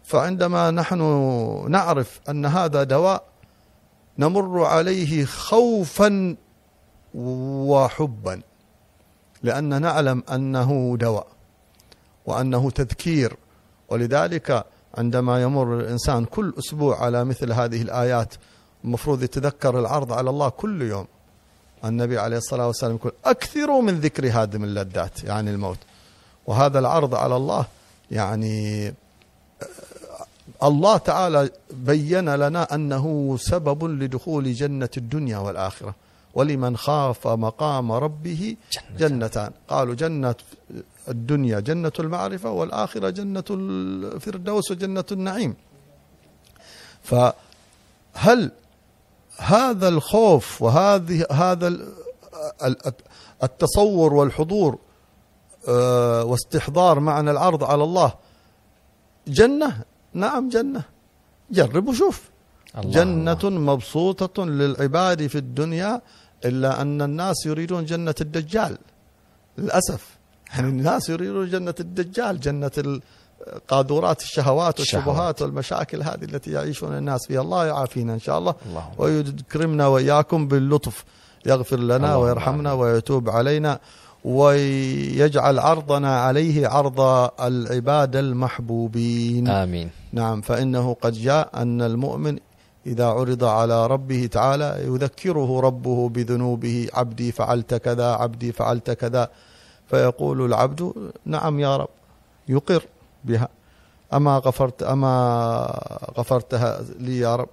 [0.05, 1.01] فعندما نحن
[1.69, 3.25] نعرف أن هذا دواء
[4.19, 6.37] نمر عليه خوفا
[7.15, 8.41] وحبا
[9.43, 11.27] لأن نعلم أنه دواء
[12.27, 13.37] وأنه تذكير.
[13.89, 14.65] ولذلك
[14.99, 18.35] عندما يمر الإنسان كل أسبوع على مثل هذه الآيات
[18.85, 21.07] المفروض يتذكر العرض على الله كل يوم.
[21.85, 25.79] النبي عليه الصلاة والسلام يقول أكثروا من ذكر هادم اللذات يعني الموت.
[26.47, 27.67] وهذا العرض على الله
[28.11, 28.95] يعني
[30.63, 35.95] الله تعالى بين لنا أنه سبب لدخول جنة الدنيا والآخرة
[36.35, 38.57] ولمن خاف مقام ربه
[38.99, 39.51] جنتان.
[39.69, 40.35] قالوا جنة
[41.09, 45.55] الدنيا جنة المعرفة والآخرة جنة الفردوس وجنة النعيم.
[47.03, 48.51] فهل
[49.39, 51.79] هذا الخوف وهذه هذا
[53.43, 54.79] التصور والحضور
[55.69, 58.15] آه، واستحضار معنى العرض على الله.
[59.29, 59.83] جنة؟
[60.15, 60.83] نعم جنة.
[61.51, 62.31] جرب وشوف.
[62.85, 63.61] جنة الله.
[63.61, 66.03] مبسوطة للعباد في الدنيا
[66.45, 68.79] إلا أن الناس يريدون جنة الدجال.
[69.59, 70.19] للأسف.
[70.55, 73.01] يعني الناس يريدون جنة الدجال جنة
[73.69, 77.41] قادورات الشهوات والشبهات والمشاكل هذه التي يعيشون الناس فيها.
[77.41, 81.05] الله يعافينا إن شاء الله, الله ويكرمنا وإياكم باللطف.
[81.47, 83.79] يغفر لنا ويرحمنا ويتوب علينا.
[84.25, 87.01] ويجعل عرضنا عليه عرض
[87.41, 89.49] العباد المحبوبين.
[89.49, 89.91] آمين.
[90.13, 92.39] نعم فإنه قد جاء أن المؤمن
[92.87, 96.89] إذا عرض على ربه تعالى يذكره ربه بذنوبه.
[96.95, 99.29] عبدي فعلت كذا عبدي فعلت كذا.
[99.87, 100.93] فيقول العبد
[101.27, 101.89] نعم يا رب
[102.49, 102.83] يقر.
[103.25, 103.49] بها.
[104.15, 105.15] أما غفرت أما
[106.19, 107.49] غفرتها لي يا رب؟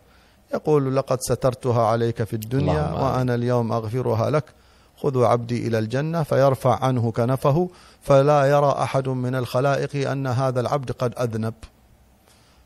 [0.54, 4.46] يقول لقد سترتها عليك في الدنيا وأنا اليوم أغفرها لك.
[4.98, 7.70] خذوا عبدي إلى الجنة فيرفع عنه كنفه
[8.02, 11.54] فلا يرى أحد من الخلائق أن هذا العبد قد أذنب.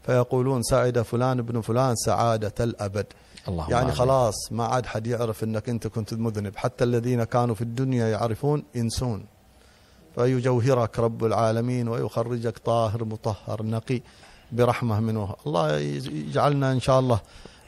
[0.04, 3.06] فيقولون سعد فلان ابن فلان سعادة الأبد.
[3.48, 6.56] الله يعني الله خلاص ما عاد حد يعرف أنك أنت كنت مذنب.
[6.56, 9.26] حتى الذين كانوا في الدنيا يعرفون ينسون
[10.16, 14.02] فيجوهرك رب العالمين ويخرجك طاهر مطهر نقي
[14.52, 15.36] برحمة منه.
[15.48, 17.20] الله يجعلنا إن شاء الله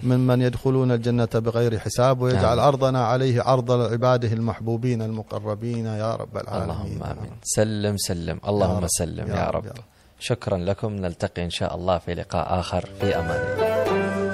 [0.03, 2.67] ممن يدخلون الجنة بغير حساب ويجعل نعم.
[2.67, 6.69] أرضنا عليه عرض عباده المحبوبين المقربين يا رب العالمين.
[6.69, 7.31] اللهم آمين.
[7.43, 8.39] سلم سلم.
[8.47, 9.65] اللهم يا سلم يا, يا رب.
[9.65, 9.73] رب.
[10.19, 10.91] شكرا لكم.
[10.93, 12.89] نلتقي إن شاء الله في لقاء آخر.
[12.99, 14.24] في أمان الله.